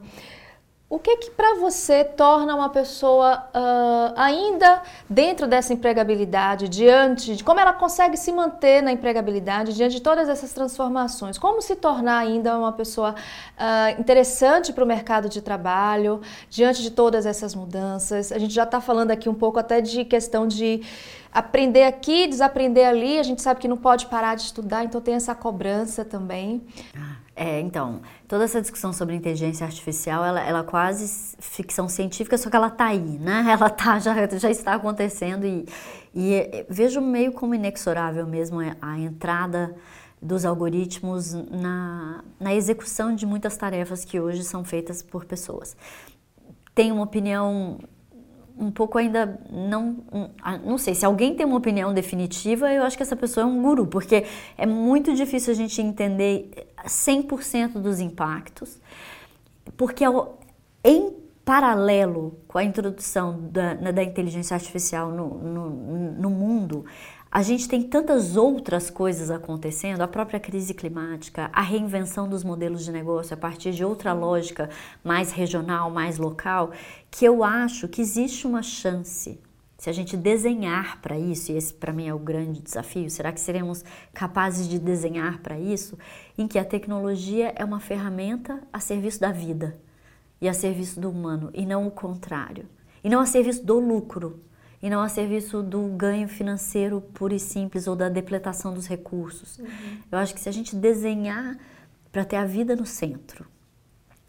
o 0.89 0.97
que 0.97 1.17
que 1.17 1.29
para 1.29 1.53
você 1.59 2.03
torna 2.03 2.55
uma 2.55 2.69
pessoa 2.69 3.47
uh, 3.53 4.13
ainda 4.15 4.81
dentro 5.07 5.45
dessa 5.45 5.71
empregabilidade, 5.71 6.67
diante 6.67 7.35
de 7.35 7.43
como 7.43 7.59
ela 7.59 7.73
consegue 7.73 8.17
se 8.17 8.31
manter 8.31 8.81
na 8.81 8.91
empregabilidade 8.91 9.75
diante 9.75 9.97
de 9.97 10.01
todas 10.01 10.27
essas 10.27 10.51
transformações? 10.51 11.37
Como 11.37 11.61
se 11.61 11.75
tornar 11.75 12.17
ainda 12.17 12.57
uma 12.57 12.71
pessoa 12.71 13.13
uh, 13.13 14.01
interessante 14.01 14.73
para 14.73 14.83
o 14.83 14.87
mercado 14.87 15.29
de 15.29 15.43
trabalho 15.43 16.21
diante 16.49 16.81
de 16.81 16.89
todas 16.89 17.27
essas 17.27 17.53
mudanças? 17.53 18.31
A 18.31 18.39
gente 18.39 18.55
já 18.55 18.63
está 18.63 18.81
falando 18.81 19.11
aqui 19.11 19.29
um 19.29 19.35
pouco 19.35 19.59
até 19.59 19.81
de 19.81 20.03
questão 20.03 20.47
de 20.47 20.81
aprender 21.31 21.83
aqui, 21.83 22.27
desaprender 22.27 22.87
ali. 22.87 23.19
A 23.19 23.23
gente 23.23 23.41
sabe 23.41 23.59
que 23.59 23.67
não 23.67 23.77
pode 23.77 24.05
parar 24.07 24.35
de 24.35 24.43
estudar, 24.43 24.83
então 24.83 24.99
tem 25.01 25.15
essa 25.15 25.35
cobrança 25.35 26.05
também. 26.05 26.61
Ah 26.95 27.19
é, 27.41 27.61
então, 27.61 28.01
toda 28.27 28.43
essa 28.43 28.59
discussão 28.59 28.91
sobre 28.91 29.15
inteligência 29.15 29.65
artificial, 29.65 30.25
ela, 30.25 30.41
ela 30.41 30.59
é 30.59 30.63
quase 30.63 31.37
ficção 31.39 31.87
científica, 31.87 32.37
só 32.37 32.49
que 32.49 32.55
ela 32.57 32.67
está 32.67 32.87
aí, 32.87 32.99
né? 32.99 33.45
Ela 33.57 33.69
tá, 33.69 33.97
já, 33.97 34.27
já 34.27 34.51
está 34.51 34.73
acontecendo 34.73 35.45
e, 35.45 35.65
e 36.13 36.33
é, 36.33 36.65
vejo 36.69 36.99
meio 36.99 37.31
como 37.31 37.55
inexorável 37.55 38.27
mesmo 38.27 38.59
a 38.81 38.99
entrada 38.99 39.73
dos 40.21 40.43
algoritmos 40.43 41.31
na, 41.31 42.25
na 42.37 42.53
execução 42.53 43.15
de 43.15 43.25
muitas 43.25 43.55
tarefas 43.55 44.03
que 44.03 44.19
hoje 44.19 44.43
são 44.43 44.65
feitas 44.65 45.01
por 45.01 45.23
pessoas. 45.23 45.77
Tenho 46.75 46.95
uma 46.95 47.05
opinião 47.05 47.79
um 48.59 48.69
pouco 48.69 48.97
ainda 48.97 49.39
não 49.49 49.97
não 50.65 50.77
sei 50.77 50.93
se 50.93 51.05
alguém 51.05 51.33
tem 51.33 51.45
uma 51.45 51.57
opinião 51.57 51.93
definitiva 51.93 52.71
eu 52.71 52.83
acho 52.83 52.97
que 52.97 53.03
essa 53.03 53.15
pessoa 53.15 53.43
é 53.43 53.47
um 53.47 53.61
guru 53.61 53.87
porque 53.87 54.25
é 54.57 54.65
muito 54.65 55.15
difícil 55.15 55.53
a 55.53 55.55
gente 55.55 55.81
entender 55.81 56.67
100% 56.85 57.79
dos 57.79 57.99
impactos 57.99 58.79
porque 59.77 60.03
em 60.83 61.13
paralelo 61.45 62.37
com 62.47 62.57
a 62.57 62.63
introdução 62.63 63.49
da, 63.49 63.73
da 63.73 64.03
inteligência 64.03 64.53
artificial 64.53 65.09
no, 65.11 65.29
no, 65.39 65.69
no 66.13 66.29
mundo 66.29 66.85
a 67.31 67.41
gente 67.43 67.67
tem 67.67 67.83
tantas 67.83 68.35
outras 68.35 68.89
coisas 68.89 69.29
acontecendo, 69.29 70.01
a 70.01 70.07
própria 70.07 70.39
crise 70.39 70.73
climática, 70.73 71.49
a 71.53 71.61
reinvenção 71.61 72.27
dos 72.27 72.43
modelos 72.43 72.83
de 72.83 72.91
negócio 72.91 73.33
a 73.33 73.37
partir 73.37 73.71
de 73.71 73.85
outra 73.85 74.13
lógica 74.13 74.69
mais 75.03 75.31
regional, 75.31 75.91
mais 75.91 76.17
local, 76.17 76.71
que 77.11 77.25
eu 77.25 77.43
acho 77.43 77.87
que 77.87 78.01
existe 78.01 78.47
uma 78.47 78.63
chance 78.63 79.39
se 79.79 79.89
a 79.89 79.93
gente 79.93 80.17
desenhar 80.17 81.01
para 81.01 81.17
isso, 81.17 81.53
e 81.53 81.55
esse 81.55 81.73
para 81.73 81.93
mim 81.93 82.05
é 82.05 82.13
o 82.13 82.19
grande 82.19 82.61
desafio, 82.61 83.09
será 83.09 83.31
que 83.31 83.39
seremos 83.39 83.81
capazes 84.13 84.67
de 84.67 84.77
desenhar 84.77 85.39
para 85.39 85.57
isso, 85.57 85.97
em 86.37 86.49
que 86.49 86.59
a 86.59 86.65
tecnologia 86.65 87.53
é 87.55 87.63
uma 87.63 87.79
ferramenta 87.79 88.61
a 88.73 88.81
serviço 88.81 89.21
da 89.21 89.31
vida 89.31 89.79
e 90.41 90.49
a 90.49 90.53
serviço 90.53 90.99
do 90.99 91.09
humano, 91.09 91.49
e 91.53 91.65
não 91.65 91.87
o 91.87 91.91
contrário, 91.91 92.67
e 93.01 93.07
não 93.07 93.21
a 93.21 93.25
serviço 93.25 93.65
do 93.65 93.79
lucro, 93.79 94.41
e 94.81 94.89
não 94.89 95.01
a 95.01 95.09
serviço 95.09 95.61
do 95.61 95.81
ganho 95.89 96.27
financeiro 96.27 97.01
puro 97.01 97.33
e 97.33 97.39
simples 97.39 97.87
ou 97.87 97.95
da 97.95 98.09
depletação 98.09 98.73
dos 98.73 98.87
recursos. 98.87 99.57
Uhum. 99.57 99.97
Eu 100.11 100.17
acho 100.17 100.33
que 100.33 100.39
se 100.39 100.49
a 100.49 100.51
gente 100.51 100.75
desenhar 100.75 101.57
para 102.11 102.23
ter 102.23 102.37
a 102.37 102.45
vida 102.45 102.75
no 102.75 102.85
centro, 102.85 103.45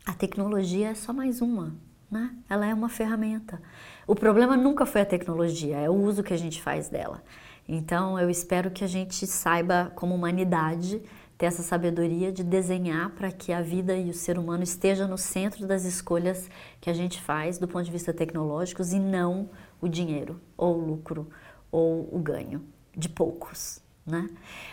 a 0.05 0.13
tecnologia 0.13 0.91
é 0.91 0.95
só 0.95 1.13
mais 1.13 1.41
uma, 1.41 1.77
né? 2.11 2.35
Ela 2.49 2.67
é 2.67 2.75
uma 2.75 2.89
ferramenta. 2.89 3.63
O 4.07 4.15
problema 4.15 4.57
nunca 4.57 4.85
foi 4.85 5.03
a 5.03 5.07
tecnologia, 5.07 5.77
é 5.77 5.89
o 5.89 5.95
uso 5.95 6.23
que 6.23 6.35
a 6.35 6.39
gente 6.39 6.61
faz 6.61 6.89
dela. 6.89 7.23
Então, 7.69 8.19
eu 8.19 8.29
espero 8.29 8.71
que 8.71 8.83
a 8.83 8.89
gente 8.89 9.27
saiba, 9.27 9.93
como 9.95 10.15
humanidade, 10.15 11.01
ter 11.39 11.47
essa 11.47 11.63
sabedoria 11.63 12.33
de 12.33 12.43
desenhar 12.43 13.11
para 13.11 13.31
que 13.31 13.53
a 13.53 13.63
vida 13.63 13.97
e 13.97 14.11
o 14.11 14.15
ser 14.15 14.39
humano 14.39 14.63
esteja 14.63 15.07
no 15.07 15.17
centro 15.17 15.67
das 15.67 15.85
escolhas 15.85 16.51
que 16.81 16.91
a 16.91 16.93
gente 16.93 17.19
faz 17.23 17.57
do 17.59 17.69
ponto 17.69 17.85
de 17.85 17.91
vista 17.91 18.13
tecnológicos 18.13 18.93
e 18.93 18.99
não 18.99 19.49
o 19.81 19.89
dinheiro, 19.89 20.41
ou 20.57 20.77
o 20.77 20.85
lucro, 20.85 21.29
ou 21.71 22.09
o 22.13 22.19
ganho 22.19 22.63
de 22.97 23.09
poucos, 23.09 23.81
né? 24.07 24.29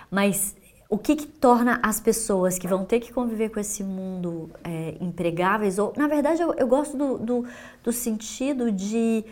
Mas 0.09 0.55
o 0.89 0.97
que, 0.97 1.15
que 1.15 1.27
torna 1.27 1.79
as 1.83 1.99
pessoas 1.99 2.57
que 2.57 2.67
vão 2.67 2.85
ter 2.85 2.99
que 2.99 3.11
conviver 3.11 3.49
com 3.49 3.59
esse 3.59 3.83
mundo 3.83 4.49
é, 4.63 4.95
empregáveis, 5.01 5.77
ou 5.77 5.93
na 5.97 6.07
verdade 6.07 6.41
eu, 6.41 6.53
eu 6.53 6.67
gosto 6.67 6.97
do, 6.97 7.17
do, 7.17 7.45
do, 7.83 7.91
sentido 7.91 8.71
de 8.71 9.25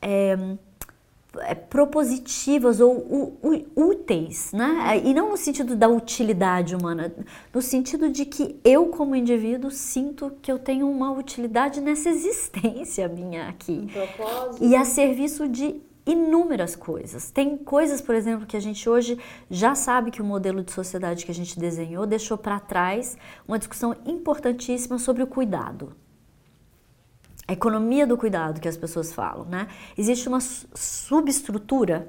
é, 0.00 0.36
propositivas 1.70 2.80
ou 2.80 3.38
úteis, 3.74 4.52
né? 4.52 5.00
E 5.02 5.14
não 5.14 5.30
no 5.30 5.36
sentido 5.36 5.74
da 5.74 5.88
utilidade 5.88 6.76
humana, 6.76 7.12
no 7.52 7.62
sentido 7.62 8.10
de 8.10 8.24
que 8.26 8.60
eu, 8.62 8.86
como 8.86 9.16
indivíduo, 9.16 9.70
sinto 9.70 10.32
que 10.42 10.52
eu 10.52 10.58
tenho 10.58 10.88
uma 10.90 11.10
utilidade 11.10 11.80
nessa 11.80 12.10
existência 12.10 13.08
minha 13.08 13.48
aqui. 13.48 13.88
Um 14.60 14.68
e 14.68 14.76
a 14.76 14.84
serviço 14.84 15.48
de 15.48 15.80
inúmeras 16.04 16.74
coisas. 16.76 17.30
Tem 17.30 17.56
coisas, 17.56 18.00
por 18.00 18.14
exemplo, 18.14 18.46
que 18.46 18.56
a 18.56 18.60
gente 18.60 18.88
hoje 18.88 19.18
já 19.50 19.74
sabe 19.74 20.10
que 20.10 20.20
o 20.20 20.24
modelo 20.24 20.62
de 20.62 20.72
sociedade 20.72 21.24
que 21.24 21.30
a 21.30 21.34
gente 21.34 21.58
desenhou 21.58 22.06
deixou 22.06 22.36
para 22.36 22.58
trás 22.58 23.16
uma 23.46 23.58
discussão 23.58 23.96
importantíssima 24.04 24.98
sobre 24.98 25.22
o 25.22 25.26
cuidado 25.26 25.94
a 27.46 27.52
economia 27.52 28.06
do 28.06 28.16
cuidado 28.16 28.60
que 28.60 28.68
as 28.68 28.76
pessoas 28.76 29.12
falam, 29.12 29.44
né? 29.44 29.68
Existe 29.96 30.28
uma 30.28 30.40
subestrutura 30.40 32.06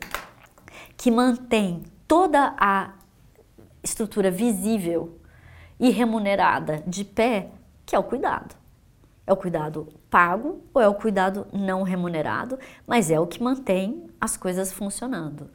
que 0.96 1.10
mantém 1.10 1.84
toda 2.08 2.56
a 2.58 2.94
estrutura 3.84 4.32
visível 4.32 5.20
e 5.80 5.90
remunerada 5.90 6.84
de 6.88 7.04
pé, 7.04 7.50
que 7.86 7.96
é 7.96 8.00
o 8.00 8.04
cuidado. 8.04 8.56
É 9.26 9.34
o 9.34 9.38
cuidado 9.38 9.88
pago 10.10 10.62
ou 10.74 10.82
é 10.82 10.88
o 10.88 10.94
cuidado 10.94 11.48
não 11.52 11.84
remunerado, 11.84 12.60
mas 12.86 13.10
é 13.10 13.20
o 13.20 13.28
que 13.28 13.42
mantém 13.42 14.08
as 14.20 14.38
coisas 14.38 14.72
funcionando. 14.72 15.50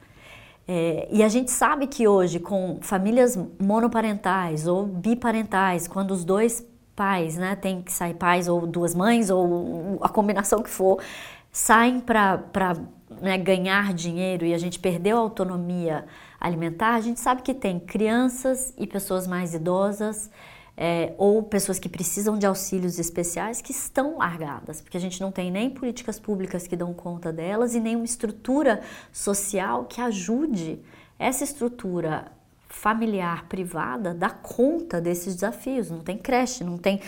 É, 0.67 1.09
e 1.11 1.23
a 1.23 1.29
gente 1.29 1.51
sabe 1.51 1.87
que 1.87 2.07
hoje, 2.07 2.39
com 2.39 2.79
famílias 2.83 3.39
monoparentais 3.59 4.67
ou 4.67 4.87
biparentais, 4.87 5.89
quando 5.89 6.11
os 6.11 6.25
dois 6.25 6.63
pais, 6.99 7.37
né? 7.37 7.55
Tem 7.55 7.81
que 7.81 7.93
sair 7.93 8.15
pais 8.15 8.49
ou 8.49 8.67
duas 8.67 8.93
mães 8.93 9.31
ou 9.31 10.01
a 10.03 10.09
combinação 10.09 10.65
que 10.65 10.69
for, 10.69 11.01
saem 11.53 12.01
para 12.01 12.43
né, 13.23 13.39
ganhar 13.39 13.95
dinheiro 13.95 14.45
e 14.45 14.53
a 14.53 14.59
gente 14.59 14.81
perdeu 14.81 15.17
a 15.17 15.21
autonomia 15.21 16.05
alimentar, 16.41 16.95
a 16.97 17.01
gente 17.01 17.21
sabe 17.21 17.43
que 17.43 17.55
tem 17.55 17.79
crianças 17.79 18.75
e 18.77 18.85
pessoas 18.85 19.29
mais 19.29 19.55
idosas 19.55 20.29
é, 20.77 21.15
ou 21.17 21.41
pessoas 21.43 21.79
que 21.79 21.89
precisam 21.89 22.37
de 22.37 22.47
auxílios 22.47 22.99
especiais 22.99 23.61
que 23.61 23.71
estão 23.71 24.19
largadas, 24.19 24.81
porque 24.81 24.97
a 24.97 25.01
gente 25.01 25.21
não 25.21 25.31
tem 25.31 25.53
nem 25.53 25.71
políticas 25.71 26.19
públicas 26.19 26.67
que 26.67 26.77
dão 26.77 26.93
conta 26.93 27.33
delas 27.33 27.77
e 27.77 27.81
nem 27.81 27.95
uma 27.95 28.05
estrutura 28.05 28.81
social 29.13 29.85
que 29.85 30.01
ajude 30.01 30.81
essa 31.17 31.45
estrutura 31.45 32.27
familiar 32.69 33.47
privada 33.47 34.15
dá 34.15 34.31
conta 34.31 35.01
desses 35.01 35.35
desafios. 35.35 35.91
Não 35.91 36.01
tem 36.01 36.19
creche, 36.19 36.63
não 36.63 36.79
tem 36.79 37.01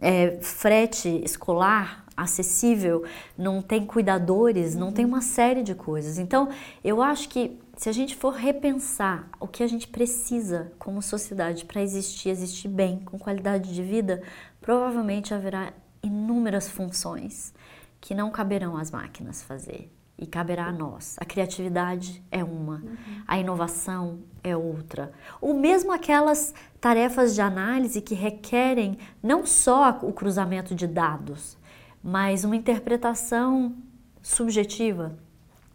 é, 0.00 0.38
frete 0.40 1.08
escolar 1.24 2.06
acessível, 2.16 3.04
não 3.36 3.62
tem 3.62 3.86
cuidadores, 3.86 4.74
não 4.74 4.90
tem 4.90 5.04
uma 5.04 5.20
série 5.20 5.62
de 5.62 5.74
coisas. 5.74 6.18
Então, 6.18 6.48
eu 6.82 7.00
acho 7.00 7.28
que 7.28 7.58
se 7.76 7.88
a 7.88 7.92
gente 7.92 8.16
for 8.16 8.34
repensar 8.34 9.28
o 9.38 9.46
que 9.46 9.62
a 9.62 9.66
gente 9.68 9.86
precisa 9.86 10.72
como 10.80 11.00
sociedade 11.00 11.64
para 11.64 11.80
existir, 11.80 12.28
existir 12.30 12.68
bem, 12.68 12.98
com 13.04 13.18
qualidade 13.18 13.72
de 13.72 13.82
vida, 13.82 14.20
provavelmente 14.60 15.32
haverá 15.32 15.72
inúmeras 16.02 16.68
funções 16.68 17.54
que 18.00 18.14
não 18.14 18.30
caberão 18.30 18.76
às 18.76 18.90
máquinas 18.90 19.42
fazer. 19.42 19.88
E 20.18 20.26
caberá 20.26 20.66
a 20.66 20.72
nós. 20.72 21.16
A 21.18 21.24
criatividade 21.24 22.22
é 22.30 22.42
uma, 22.42 22.76
uhum. 22.76 23.22
a 23.26 23.38
inovação 23.38 24.18
é 24.42 24.56
outra. 24.56 25.12
Ou 25.40 25.54
mesmo 25.54 25.92
aquelas 25.92 26.52
tarefas 26.80 27.34
de 27.34 27.40
análise 27.40 28.00
que 28.00 28.14
requerem 28.14 28.98
não 29.22 29.46
só 29.46 30.00
o 30.02 30.12
cruzamento 30.12 30.74
de 30.74 30.86
dados, 30.86 31.56
mas 32.02 32.44
uma 32.44 32.56
interpretação 32.56 33.76
subjetiva. 34.20 35.16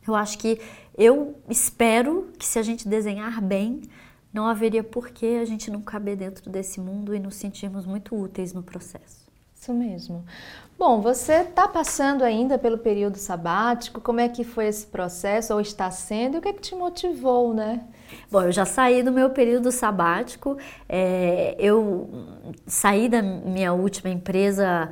Eu 0.06 0.16
acho 0.16 0.38
que 0.38 0.60
eu 0.98 1.38
espero 1.50 2.30
que 2.38 2.46
se 2.46 2.60
a 2.60 2.64
gente 2.64 2.88
desenhar 2.88 3.42
bem, 3.42 3.82
não 4.34 4.48
haveria 4.48 4.84
por 4.84 5.10
que 5.10 5.38
a 5.38 5.46
gente 5.46 5.72
não 5.72 5.82
caber 5.82 6.18
dentro 6.18 6.50
desse 6.50 6.80
mundo 6.80 7.16
e 7.16 7.20
nos 7.20 7.36
sentirmos 7.36 7.86
muito 7.86 8.16
úteis 8.16 8.52
no 8.52 8.64
processo. 8.64 9.24
Isso 9.64 9.74
mesmo. 9.74 10.26
Bom, 10.78 11.00
você 11.00 11.36
está 11.36 11.70
passando 11.70 12.22
ainda 12.22 12.58
pelo 12.58 12.78
período 12.78 13.16
sabático, 13.16 14.02
como 14.02 14.20
é 14.20 14.28
que 14.28 14.44
foi 14.44 14.68
esse 14.68 14.86
processo, 14.86 15.54
ou 15.54 15.62
está 15.62 15.90
sendo, 15.90 16.36
e 16.36 16.38
o 16.40 16.42
que 16.42 16.50
é 16.50 16.54
que 16.54 16.60
te 16.60 16.76
motivou, 16.76 17.54
né? 17.54 17.80
Bom, 18.30 18.42
eu 18.42 18.52
já 18.52 18.66
saí 18.66 19.02
do 19.02 19.10
meu 19.10 19.30
período 19.30 19.72
sabático, 19.72 20.58
é, 20.90 21.56
eu 21.58 22.10
saí 22.68 23.08
da 23.08 23.22
minha 23.22 23.72
última 23.72 24.10
empresa 24.10 24.90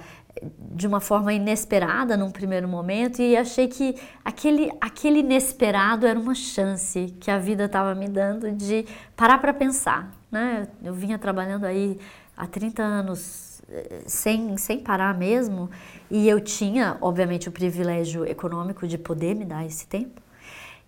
de 0.74 0.88
uma 0.88 1.02
forma 1.02 1.34
inesperada 1.34 2.16
num 2.16 2.32
primeiro 2.32 2.66
momento 2.66 3.22
e 3.22 3.36
achei 3.36 3.68
que 3.68 3.96
aquele, 4.24 4.72
aquele 4.80 5.20
inesperado 5.20 6.08
era 6.08 6.18
uma 6.18 6.34
chance 6.34 7.14
que 7.20 7.30
a 7.30 7.38
vida 7.38 7.66
estava 7.66 7.94
me 7.94 8.08
dando 8.08 8.50
de 8.54 8.86
parar 9.18 9.38
para 9.40 9.54
pensar, 9.54 10.10
né? 10.32 10.66
Eu 10.82 10.94
vinha 10.94 11.20
trabalhando 11.20 11.66
aí 11.66 12.00
há 12.38 12.48
30 12.48 12.82
anos 12.82 13.51
eh, 13.51 13.51
sem, 14.06 14.58
sem 14.58 14.80
parar 14.80 15.18
mesmo 15.18 15.70
e 16.10 16.28
eu 16.28 16.40
tinha, 16.40 16.98
obviamente, 17.02 17.50
o 17.50 17.52
privilégio 17.52 18.26
econômico 18.26 18.88
de 18.88 18.98
poder 18.98 19.36
me 19.36 19.46
dar 19.46 19.66
esse 19.66 19.88
tempo 19.88 20.22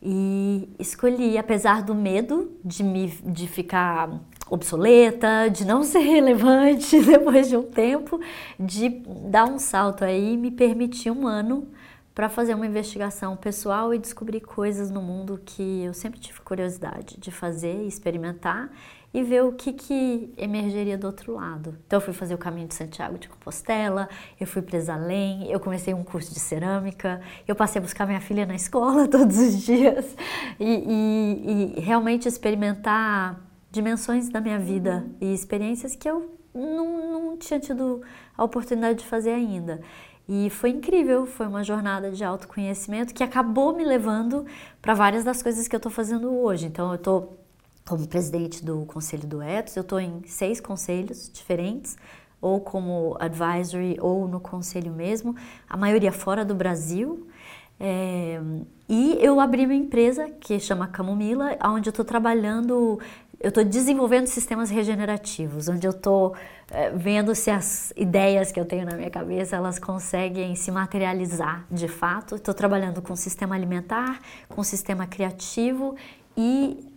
e 0.05 0.67
escolhi, 0.77 1.37
apesar 1.37 1.81
do 1.81 1.95
medo 1.95 2.51
de, 2.63 2.83
me, 2.83 3.07
de 3.07 3.47
ficar 3.47 4.19
obsoleta, 4.49 5.49
de 5.49 5.63
não 5.63 5.81
ser 5.83 5.99
relevante 5.99 6.99
depois 7.01 7.47
de 7.47 7.55
um 7.55 7.63
tempo, 7.63 8.19
de 8.59 8.89
dar 9.29 9.45
um 9.45 9.57
salto 9.57 10.03
aí 10.03 10.33
e 10.33 10.37
me 10.37 10.51
permitir 10.51 11.09
um 11.09 11.25
ano 11.25 11.69
para 12.13 12.29
fazer 12.29 12.53
uma 12.53 12.67
investigação 12.67 13.35
pessoal 13.35 13.93
e 13.93 13.97
descobrir 13.97 14.41
coisas 14.41 14.91
no 14.91 15.01
mundo 15.01 15.41
que 15.43 15.83
eu 15.83 15.93
sempre 15.93 16.19
tive 16.19 16.41
curiosidade 16.41 17.17
de 17.17 17.31
fazer, 17.31 17.87
experimentar 17.87 18.69
e 19.13 19.21
ver 19.21 19.43
o 19.43 19.51
que, 19.51 19.71
que 19.71 20.33
emergeria 20.37 20.97
do 20.97 21.05
outro 21.05 21.35
lado. 21.35 21.77
Então 21.85 21.97
eu 21.97 22.01
fui 22.01 22.13
fazer 22.13 22.33
o 22.33 22.37
caminho 22.37 22.67
de 22.67 22.73
Santiago 22.73 23.17
de 23.17 23.29
Compostela, 23.29 24.09
eu 24.39 24.47
fui 24.47 24.61
para 24.61 24.77
Exalém, 24.77 25.49
eu 25.51 25.59
comecei 25.59 25.93
um 25.93 26.03
curso 26.03 26.33
de 26.33 26.39
cerâmica, 26.39 27.21
eu 27.47 27.55
passei 27.55 27.79
a 27.79 27.83
buscar 27.83 28.07
minha 28.07 28.21
filha 28.21 28.45
na 28.45 28.55
escola 28.55 29.05
todos 29.09 29.37
os 29.37 29.61
dias 29.61 30.15
e, 30.59 31.75
e, 31.75 31.75
e 31.77 31.79
realmente 31.81 32.27
experimentar 32.27 33.39
dimensões 33.71 34.29
da 34.29 34.41
minha 34.41 34.57
vida 34.57 35.05
e 35.21 35.33
experiências 35.33 35.95
que 35.95 36.09
eu 36.09 36.37
não, 36.53 37.11
não 37.11 37.37
tinha 37.37 37.59
tido 37.59 38.01
a 38.35 38.43
oportunidade 38.43 38.99
de 38.99 39.05
fazer 39.05 39.31
ainda. 39.31 39.81
E 40.27 40.49
foi 40.49 40.69
incrível, 40.69 41.25
foi 41.25 41.47
uma 41.47 41.63
jornada 41.63 42.09
de 42.09 42.23
autoconhecimento 42.23 43.13
que 43.13 43.23
acabou 43.23 43.75
me 43.75 43.83
levando 43.83 44.45
para 44.81 44.93
várias 44.93 45.23
das 45.23 45.43
coisas 45.43 45.67
que 45.67 45.75
eu 45.75 45.77
estou 45.77 45.91
fazendo 45.91 46.33
hoje. 46.33 46.65
Então, 46.65 46.89
eu 46.89 46.95
estou 46.95 47.42
como 47.85 48.07
presidente 48.07 48.63
do 48.63 48.85
Conselho 48.85 49.27
do 49.27 49.41
Ethos, 49.41 49.75
eu 49.75 49.81
estou 49.81 49.99
em 49.99 50.21
seis 50.25 50.59
conselhos 50.59 51.29
diferentes, 51.31 51.97
ou 52.41 52.59
como 52.59 53.15
advisory, 53.19 53.97
ou 54.01 54.27
no 54.27 54.39
conselho 54.39 54.91
mesmo, 54.91 55.35
a 55.69 55.77
maioria 55.77 56.11
fora 56.11 56.43
do 56.43 56.53
Brasil. 56.53 57.27
É, 57.79 58.39
e 58.87 59.17
eu 59.21 59.39
abri 59.39 59.65
uma 59.65 59.73
empresa 59.73 60.29
que 60.29 60.59
chama 60.59 60.87
Camomila, 60.87 61.57
onde 61.63 61.89
eu 61.89 61.91
estou 61.91 62.05
trabalhando 62.05 62.99
eu 63.43 63.49
estou 63.49 63.65
desenvolvendo 63.65 64.27
sistemas 64.27 64.69
regenerativos, 64.69 65.67
onde 65.67 65.85
eu 65.85 65.91
estou 65.91 66.33
é, 66.71 66.91
vendo 66.91 67.35
se 67.35 67.51
as 67.51 67.91
ideias 67.97 68.53
que 68.53 68.59
eu 68.59 68.63
tenho 68.63 68.85
na 68.85 68.95
minha 68.95 69.09
cabeça 69.09 69.57
elas 69.57 69.77
conseguem 69.77 70.55
se 70.55 70.71
materializar 70.71 71.65
de 71.69 71.89
fato. 71.89 72.35
Estou 72.35 72.53
trabalhando 72.53 73.01
com 73.01 73.17
sistema 73.17 73.53
alimentar, 73.53 74.21
com 74.47 74.63
sistema 74.63 75.05
criativo 75.05 75.93
e 76.37 76.89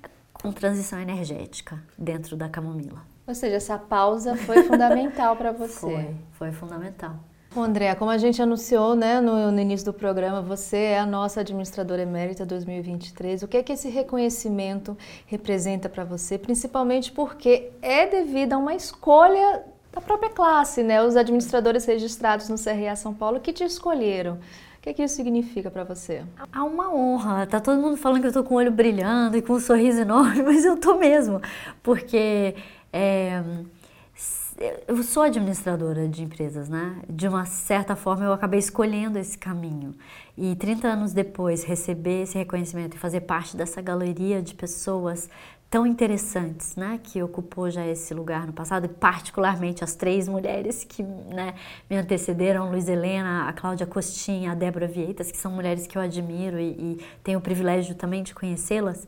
com 0.47 0.53
transição 0.53 1.01
energética 1.01 1.83
dentro 1.99 2.37
da 2.37 2.49
camomila. 2.49 3.03
Ou 3.27 3.35
seja, 3.35 3.57
essa 3.57 3.79
pausa 3.79 4.37
foi 4.37 4.63
fundamental 4.69 5.37
para 5.37 5.51
você. 5.53 5.81
Foi, 5.81 6.15
foi 6.33 6.53
fundamental. 6.53 7.17
Bom, 7.53 7.63
André, 7.63 7.95
como 7.95 8.11
a 8.11 8.19
gente 8.19 8.41
anunciou 8.41 8.95
né, 8.95 9.21
no, 9.21 9.51
no, 9.51 9.61
início 9.61 9.87
do 9.87 9.93
programa, 9.93 10.43
você 10.43 10.77
é 10.77 10.99
a 10.99 11.07
nossa 11.07 11.41
administradora 11.41 12.03
emérita 12.03 12.45
2023. 12.45 13.43
O 13.43 13.49
que 13.49 13.57
é 13.57 13.63
que 13.63 13.73
esse 13.73 13.89
reconhecimento 13.89 14.97
representa 15.27 15.89
para 15.89 16.05
você? 16.05 16.37
Principalmente 16.37 17.11
porque 17.11 17.71
é 17.81 18.07
devido 18.07 18.53
a 18.53 18.59
uma 18.59 18.75
escolha 18.75 19.65
da 19.91 20.03
própria 20.03 20.29
classe, 20.29 20.83
né? 20.83 21.03
Os 21.03 21.17
administradores 21.17 21.87
registrados 21.87 22.49
no 22.51 22.57
CRA 22.57 22.95
São 22.95 23.15
Paulo 23.15 23.41
que 23.41 23.55
te 23.55 23.65
escolheram. 23.65 24.39
Que 24.87 24.95
que 24.95 25.03
isso 25.03 25.17
significa 25.17 25.69
para 25.69 25.83
você? 25.83 26.23
Há 26.53 26.63
uma 26.63 26.95
honra. 26.95 27.45
Tá 27.45 27.59
todo 27.59 27.81
mundo 27.81 27.97
falando 27.97 28.21
que 28.21 28.29
eu 28.29 28.33
tô 28.33 28.45
com 28.45 28.55
o 28.55 28.59
olho 28.59 28.71
brilhando 28.71 29.37
e 29.37 29.43
com 29.43 29.55
um 29.55 29.59
sorriso 29.59 30.01
enorme, 30.01 30.43
mas 30.47 30.65
eu 30.65 30.77
tô 30.77 30.97
mesmo, 30.97 31.41
porque 31.83 32.55
é, 32.93 33.43
eu 34.87 35.03
sou 35.03 35.25
administradora 35.25 36.07
de 36.07 36.23
empresas, 36.23 36.69
né? 36.69 37.03
De 37.11 37.27
uma 37.27 37.45
certa 37.47 37.97
forma 37.97 38.27
eu 38.27 38.33
acabei 38.33 38.61
escolhendo 38.61 39.19
esse 39.19 39.37
caminho. 39.37 39.93
E 40.39 40.55
30 40.55 40.87
anos 40.87 41.13
depois, 41.13 41.65
receber 41.65 42.23
esse 42.23 42.39
reconhecimento 42.39 42.95
e 42.95 42.99
fazer 42.99 43.23
parte 43.23 43.57
dessa 43.57 43.83
galeria 43.83 44.41
de 44.41 44.55
pessoas 44.55 45.29
tão 45.71 45.87
interessantes, 45.87 46.77
né? 46.77 47.01
Que 47.03 47.23
ocupou 47.23 47.71
já 47.71 47.87
esse 47.87 48.15
lugar 48.15 48.47
no 48.47 48.53
passado, 48.53 48.87
e 48.87 48.89
particularmente 48.89 49.83
as 49.83 49.95
três 49.95 50.29
mulheres 50.29 50.85
que 50.85 51.03
né, 51.03 51.55
me 51.89 51.97
antecederam, 51.97 52.71
Luiz 52.71 52.89
Helena, 52.89 53.49
a 53.49 53.53
Cláudia 53.53 53.87
Costinha, 53.87 54.53
a 54.53 54.55
Débora 54.55 54.87
Vieitas, 54.87 55.31
que 55.31 55.37
são 55.37 55.53
mulheres 55.53 55.87
que 55.87 55.99
eu 55.99 56.03
admiro 56.03 56.59
e, 56.59 56.71
e 56.71 57.05
tenho 57.23 57.39
o 57.39 57.43
privilégio 57.43 57.95
também 57.95 58.23
de 58.23 58.35
conhecê-las 58.35 59.07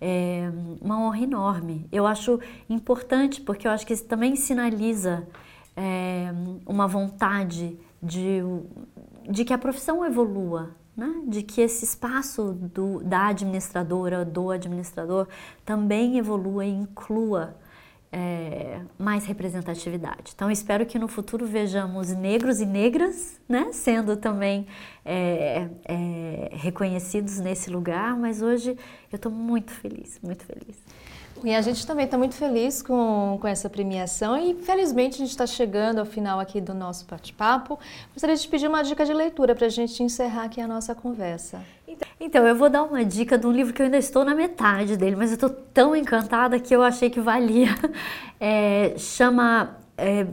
é 0.00 0.50
uma 0.80 0.98
honra 0.98 1.20
enorme. 1.20 1.86
Eu 1.92 2.06
acho 2.06 2.40
importante 2.68 3.40
porque 3.40 3.66
eu 3.68 3.70
acho 3.70 3.86
que 3.86 3.92
isso 3.92 4.04
também 4.04 4.34
sinaliza 4.34 5.28
é, 5.76 6.32
uma 6.66 6.86
vontade 6.86 7.78
de, 8.02 8.40
de 9.28 9.44
que 9.44 9.52
a 9.52 9.58
profissão 9.58 10.04
evolua, 10.04 10.70
né? 11.00 11.22
de 11.26 11.42
que 11.42 11.62
esse 11.62 11.82
espaço 11.82 12.52
do, 12.52 13.02
da 13.02 13.28
administradora, 13.28 14.22
do 14.22 14.50
administrador, 14.50 15.26
também 15.64 16.18
evolua 16.18 16.66
e 16.66 16.70
inclua 16.70 17.56
é, 18.12 18.82
mais 18.98 19.24
representatividade. 19.24 20.32
Então, 20.34 20.50
espero 20.50 20.84
que 20.84 20.98
no 20.98 21.08
futuro 21.08 21.46
vejamos 21.46 22.10
negros 22.10 22.60
e 22.60 22.66
negras 22.66 23.40
né, 23.48 23.70
sendo 23.72 24.14
também 24.14 24.66
é, 25.02 25.68
é, 25.84 26.50
reconhecidos 26.52 27.38
nesse 27.38 27.70
lugar, 27.70 28.14
mas 28.16 28.42
hoje 28.42 28.76
eu 29.10 29.16
estou 29.16 29.32
muito 29.32 29.70
feliz, 29.72 30.18
muito 30.22 30.44
feliz. 30.44 30.76
E 31.44 31.54
a 31.54 31.60
gente 31.60 31.86
também 31.86 32.04
está 32.04 32.18
muito 32.18 32.34
feliz 32.34 32.82
com, 32.82 33.38
com 33.40 33.48
essa 33.48 33.68
premiação 33.70 34.36
e 34.36 34.54
felizmente 34.54 35.14
a 35.16 35.18
gente 35.18 35.30
está 35.30 35.46
chegando 35.46 35.98
ao 35.98 36.06
final 36.06 36.38
aqui 36.38 36.60
do 36.60 36.74
nosso 36.74 37.06
bate-papo. 37.06 37.78
Gostaria 38.12 38.36
de 38.36 38.46
pedir 38.48 38.68
uma 38.68 38.82
dica 38.82 39.04
de 39.04 39.12
leitura 39.12 39.54
para 39.54 39.66
a 39.66 39.70
gente 39.70 40.02
encerrar 40.02 40.44
aqui 40.44 40.60
a 40.60 40.68
nossa 40.68 40.94
conversa. 40.94 41.60
Então, 42.20 42.46
eu 42.46 42.54
vou 42.54 42.68
dar 42.68 42.82
uma 42.82 43.04
dica 43.04 43.36
de 43.36 43.46
um 43.46 43.50
livro 43.50 43.72
que 43.72 43.80
eu 43.80 43.86
ainda 43.86 43.98
estou 43.98 44.24
na 44.24 44.34
metade 44.34 44.96
dele, 44.96 45.16
mas 45.16 45.30
eu 45.30 45.34
estou 45.34 45.50
tão 45.50 45.96
encantada 45.96 46.60
que 46.60 46.74
eu 46.74 46.82
achei 46.82 47.10
que 47.10 47.20
valia. 47.20 47.70
É, 48.42 48.94
chama, 48.96 49.76
é, 50.00 50.26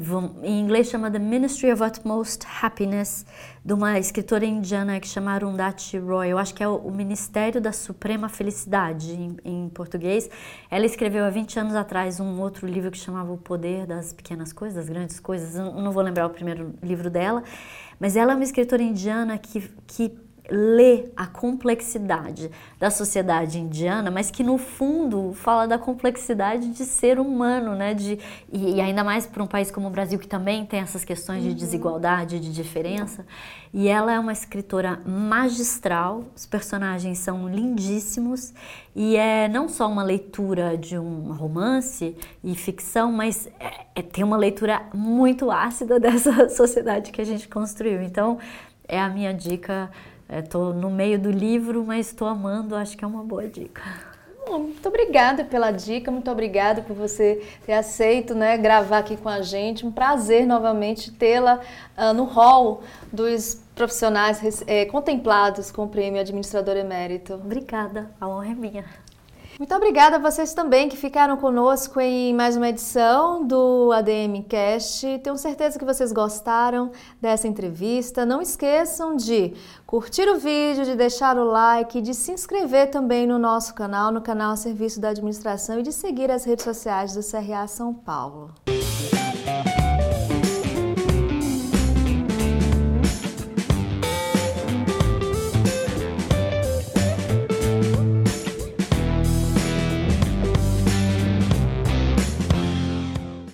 em 0.44 0.62
inglês 0.62 0.88
chama 0.88 1.12
The 1.12 1.20
Ministry 1.20 1.74
of 1.74 1.84
Utmost 1.84 2.48
Happiness, 2.62 3.26
de 3.64 3.74
uma 3.74 4.00
escritora 4.00 4.46
indiana 4.46 4.98
que 5.00 5.08
chama 5.08 5.32
Arundhati 5.34 5.98
Roy. 5.98 6.30
Eu 6.30 6.38
acho 6.38 6.54
que 6.54 6.64
é 6.64 6.68
o, 6.68 6.90
Ministério 6.90 7.60
da 7.60 7.74
Suprema 7.74 8.30
Felicidade, 8.30 9.12
em, 9.12 9.38
em, 9.44 9.70
português. 9.70 10.30
Ela 10.72 10.86
escreveu 10.86 11.26
há 11.26 11.30
20 11.30 11.60
anos 11.60 11.76
atrás 11.76 12.22
um 12.22 12.40
outro 12.40 12.66
livro 12.66 12.90
que 12.90 12.98
chamava 12.98 13.32
O 13.32 13.38
Poder 13.38 13.86
das 13.86 14.14
Pequenas 14.14 14.54
Coisas, 14.54 14.78
das 14.78 14.90
Grandes 14.90 15.20
Coisas. 15.20 15.56
Eu 15.56 15.74
não 15.74 15.92
vou 15.92 16.02
lembrar 16.02 16.28
o 16.28 16.30
primeiro 16.30 16.74
livro 16.82 17.10
dela, 17.10 17.44
mas 18.00 18.16
ela 18.16 18.32
é 18.32 18.36
uma 18.36 18.44
escritora 18.44 18.82
indiana 18.82 19.38
que, 19.38 19.70
que 19.86 20.18
lê 20.50 21.06
a 21.16 21.28
complexidade 21.28 22.50
da 22.80 22.90
sociedade 22.90 23.60
indiana, 23.60 24.10
mas 24.10 24.32
que 24.32 24.44
no 24.44 24.58
fundo 24.58 25.34
fala 25.34 25.68
da 25.68 25.78
complexidade 25.78 26.70
de 26.70 26.86
ser 26.86 27.20
humano, 27.20 27.76
né? 27.76 27.94
De, 27.94 28.20
e, 28.52 28.76
e 28.76 28.82
ainda 28.82 29.04
mais 29.04 29.26
para 29.26 29.44
um 29.44 29.48
país 29.48 29.72
como 29.72 29.88
o 29.88 29.90
Brasil, 29.90 30.18
que 30.18 30.28
também 30.28 30.66
tem 30.66 30.80
essas 30.80 31.04
questões 31.04 31.44
de 31.44 31.50
uhum. 31.50 31.56
desigualdade, 31.56 32.40
de 32.40 32.52
diferença. 32.52 33.26
E 33.74 33.88
ela 33.88 34.14
é 34.14 34.20
uma 34.20 34.32
escritora 34.32 35.00
magistral, 35.06 36.24
os 36.36 36.46
personagens 36.46 37.19
são 37.19 37.48
lindíssimos, 37.50 38.54
e 38.96 39.15
é 39.15 39.48
não 39.48 39.67
só 39.67 39.88
uma 39.88 40.04
leitura 40.04 40.78
de 40.78 40.98
um 40.98 41.34
romance 41.34 42.15
e 42.44 42.56
ficção, 42.56 43.12
mas 43.12 43.48
é, 43.60 43.86
é 43.96 44.02
tem 44.02 44.24
uma 44.24 44.38
leitura 44.38 44.84
muito 44.94 45.52
ácida 45.52 46.00
dessa 46.02 46.50
sociedade 46.50 47.12
que 47.12 47.21
a 47.21 47.26
gente 47.26 47.48
construiu. 47.48 48.02
Então, 48.02 48.40
é 48.88 49.00
a 49.00 49.10
minha 49.10 49.34
dica 49.34 49.92
Estou 50.30 50.73
no 50.73 50.90
meio 50.90 51.17
do 51.17 51.32
livro, 51.32 51.84
mas 51.86 52.08
estou 52.08 52.28
amando, 52.28 52.75
acho 52.75 52.98
que 52.98 53.04
é 53.04 53.08
uma 53.08 53.23
boa 53.23 53.48
dica. 53.48 53.82
Muito 54.50 54.88
obrigada 54.88 55.44
pela 55.44 55.71
dica, 55.71 56.10
muito 56.10 56.32
obrigada 56.32 56.82
por 56.82 56.96
você 56.96 57.44
ter 57.65 57.73
aceito 57.73 58.34
né, 58.34 58.58
gravar 58.58 59.00
aqui 59.00 59.17
com 59.17 59.28
a 59.28 59.42
gente. 59.42 59.86
Um 59.86 59.92
prazer 59.92 60.46
novamente 60.46 61.12
tê-la 61.12 61.60
uh, 61.98 62.13
no 62.13 62.23
hall 62.23 62.82
dos 63.12 63.62
profissionais 63.75 64.63
é, 64.65 64.86
contemplados 64.86 65.69
com 65.69 65.84
o 65.84 65.88
prêmio 65.88 66.19
Administrador 66.21 66.78
Emérito. 66.78 67.34
Obrigada, 67.34 68.10
a 68.19 68.28
honra 68.28 68.52
é 68.52 68.56
minha. 68.56 68.86
Muito 69.60 69.74
obrigada 69.74 70.18
a 70.18 70.20
vocês 70.20 70.54
também 70.54 70.88
que 70.88 70.96
ficaram 70.96 71.36
conosco 71.36 72.00
em 72.00 72.32
mais 72.32 72.56
uma 72.56 72.70
edição 72.70 73.44
do 73.44 73.92
ADM 73.92 74.44
Cast. 74.48 75.18
Tenho 75.24 75.36
certeza 75.36 75.80
que 75.80 75.86
vocês 75.86 76.12
gostaram 76.12 76.92
dessa 77.20 77.48
entrevista. 77.48 78.24
Não 78.24 78.40
esqueçam 78.40 79.16
de 79.16 79.56
curtir 79.88 80.30
o 80.30 80.38
vídeo, 80.38 80.86
de 80.86 80.96
deixar 80.96 81.38
o 81.38 81.44
like, 81.44 82.02
de 82.02 82.14
se 82.14 82.32
inscrever 82.32 82.92
também 82.92 83.26
no 83.26 83.40
nosso 83.40 83.74
canal, 83.74 84.12
no 84.12 84.22
canal 84.22 84.56
Serviço 84.56 85.02
da 85.02 85.10
Administração 85.10 85.80
e 85.80 85.84
de 85.84 85.92
seguir 85.92 86.30
as 86.30 86.46
redes 86.46 86.64
sociais 86.64 87.16
do 87.16 87.22
CRA 87.24 87.66
São 87.66 87.96
Paulo. 87.96 88.52